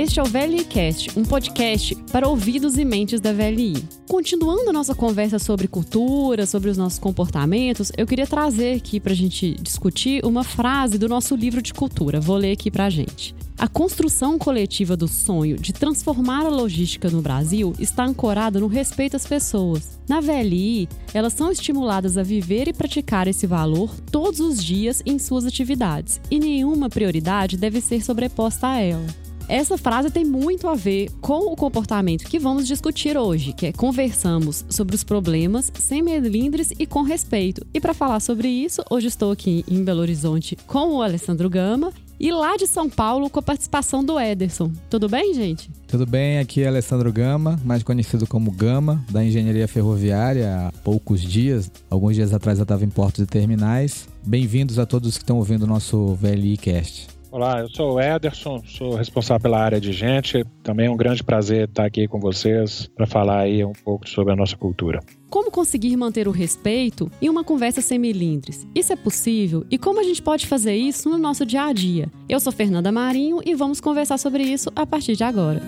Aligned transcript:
Este 0.00 0.18
é 0.18 0.22
o 0.22 0.26
VLIcast, 0.26 1.10
um 1.14 1.22
podcast 1.24 1.94
para 2.10 2.26
ouvidos 2.26 2.78
e 2.78 2.86
mentes 2.86 3.20
da 3.20 3.34
VLI. 3.34 3.84
Continuando 4.08 4.72
nossa 4.72 4.94
conversa 4.94 5.38
sobre 5.38 5.68
cultura, 5.68 6.46
sobre 6.46 6.70
os 6.70 6.78
nossos 6.78 6.98
comportamentos, 6.98 7.92
eu 7.98 8.06
queria 8.06 8.26
trazer 8.26 8.78
aqui 8.78 8.98
para 8.98 9.12
a 9.12 9.14
gente 9.14 9.56
discutir 9.60 10.24
uma 10.24 10.42
frase 10.42 10.96
do 10.96 11.06
nosso 11.06 11.36
livro 11.36 11.60
de 11.60 11.74
cultura. 11.74 12.18
Vou 12.18 12.38
ler 12.38 12.52
aqui 12.52 12.70
para 12.70 12.86
a 12.86 12.90
gente. 12.90 13.34
A 13.58 13.68
construção 13.68 14.38
coletiva 14.38 14.96
do 14.96 15.06
sonho 15.06 15.58
de 15.58 15.70
transformar 15.70 16.46
a 16.46 16.48
logística 16.48 17.10
no 17.10 17.20
Brasil 17.20 17.74
está 17.78 18.02
ancorada 18.06 18.58
no 18.58 18.68
respeito 18.68 19.16
às 19.16 19.26
pessoas. 19.26 20.00
Na 20.08 20.18
VLI, 20.18 20.88
elas 21.12 21.34
são 21.34 21.52
estimuladas 21.52 22.16
a 22.16 22.22
viver 22.22 22.68
e 22.68 22.72
praticar 22.72 23.28
esse 23.28 23.46
valor 23.46 23.94
todos 24.10 24.40
os 24.40 24.64
dias 24.64 25.02
em 25.04 25.18
suas 25.18 25.44
atividades, 25.44 26.22
e 26.30 26.38
nenhuma 26.38 26.88
prioridade 26.88 27.58
deve 27.58 27.82
ser 27.82 28.02
sobreposta 28.02 28.66
a 28.66 28.78
ela. 28.78 29.29
Essa 29.50 29.76
frase 29.76 30.12
tem 30.12 30.24
muito 30.24 30.68
a 30.68 30.76
ver 30.76 31.10
com 31.20 31.52
o 31.52 31.56
comportamento 31.56 32.24
que 32.24 32.38
vamos 32.38 32.68
discutir 32.68 33.18
hoje, 33.18 33.52
que 33.52 33.66
é 33.66 33.72
conversamos 33.72 34.64
sobre 34.70 34.94
os 34.94 35.02
problemas 35.02 35.72
sem 35.74 36.02
melindres 36.02 36.72
e 36.78 36.86
com 36.86 37.02
respeito. 37.02 37.66
E 37.74 37.80
para 37.80 37.92
falar 37.92 38.20
sobre 38.20 38.46
isso, 38.46 38.80
hoje 38.88 39.08
estou 39.08 39.32
aqui 39.32 39.64
em 39.66 39.82
Belo 39.82 40.02
Horizonte 40.02 40.56
com 40.68 40.94
o 40.94 41.02
Alessandro 41.02 41.50
Gama 41.50 41.92
e 42.20 42.30
lá 42.30 42.56
de 42.56 42.64
São 42.64 42.88
Paulo 42.88 43.28
com 43.28 43.40
a 43.40 43.42
participação 43.42 44.04
do 44.04 44.20
Ederson. 44.20 44.70
Tudo 44.88 45.08
bem, 45.08 45.34
gente? 45.34 45.68
Tudo 45.88 46.06
bem, 46.06 46.38
aqui 46.38 46.62
é 46.62 46.68
Alessandro 46.68 47.12
Gama, 47.12 47.58
mais 47.64 47.82
conhecido 47.82 48.28
como 48.28 48.52
Gama, 48.52 49.04
da 49.10 49.24
Engenharia 49.24 49.66
Ferroviária 49.66 50.68
há 50.68 50.72
poucos 50.84 51.20
dias. 51.20 51.68
Alguns 51.90 52.14
dias 52.14 52.32
atrás 52.32 52.60
eu 52.60 52.62
estava 52.62 52.84
em 52.84 52.88
portos 52.88 53.24
e 53.24 53.26
terminais. 53.26 54.08
Bem-vindos 54.24 54.78
a 54.78 54.86
todos 54.86 55.18
que 55.18 55.24
estão 55.24 55.38
ouvindo 55.38 55.64
o 55.64 55.66
nosso 55.66 56.14
VLI 56.14 56.56
Cast. 56.56 57.19
Olá, 57.32 57.60
eu 57.60 57.68
sou 57.68 57.94
o 57.94 58.00
Ederson, 58.00 58.60
sou 58.66 58.96
responsável 58.96 59.40
pela 59.40 59.60
área 59.60 59.80
de 59.80 59.92
gente. 59.92 60.44
Também 60.64 60.86
é 60.86 60.90
um 60.90 60.96
grande 60.96 61.22
prazer 61.22 61.68
estar 61.68 61.84
aqui 61.84 62.08
com 62.08 62.18
vocês 62.18 62.90
para 62.96 63.06
falar 63.06 63.42
aí 63.42 63.64
um 63.64 63.72
pouco 63.72 64.08
sobre 64.08 64.32
a 64.32 64.36
nossa 64.36 64.56
cultura. 64.56 64.98
Como 65.28 65.48
conseguir 65.48 65.96
manter 65.96 66.26
o 66.26 66.32
respeito 66.32 67.08
em 67.22 67.28
uma 67.28 67.44
conversa 67.44 67.80
sem 67.80 68.00
milindres? 68.00 68.66
Isso 68.74 68.92
é 68.92 68.96
possível? 68.96 69.64
E 69.70 69.78
como 69.78 70.00
a 70.00 70.02
gente 70.02 70.20
pode 70.20 70.44
fazer 70.44 70.74
isso 70.74 71.08
no 71.08 71.16
nosso 71.16 71.46
dia 71.46 71.66
a 71.66 71.72
dia? 71.72 72.10
Eu 72.28 72.40
sou 72.40 72.52
Fernanda 72.52 72.90
Marinho 72.90 73.40
e 73.46 73.54
vamos 73.54 73.80
conversar 73.80 74.18
sobre 74.18 74.42
isso 74.42 74.68
a 74.74 74.84
partir 74.84 75.14
de 75.14 75.22
agora. 75.22 75.62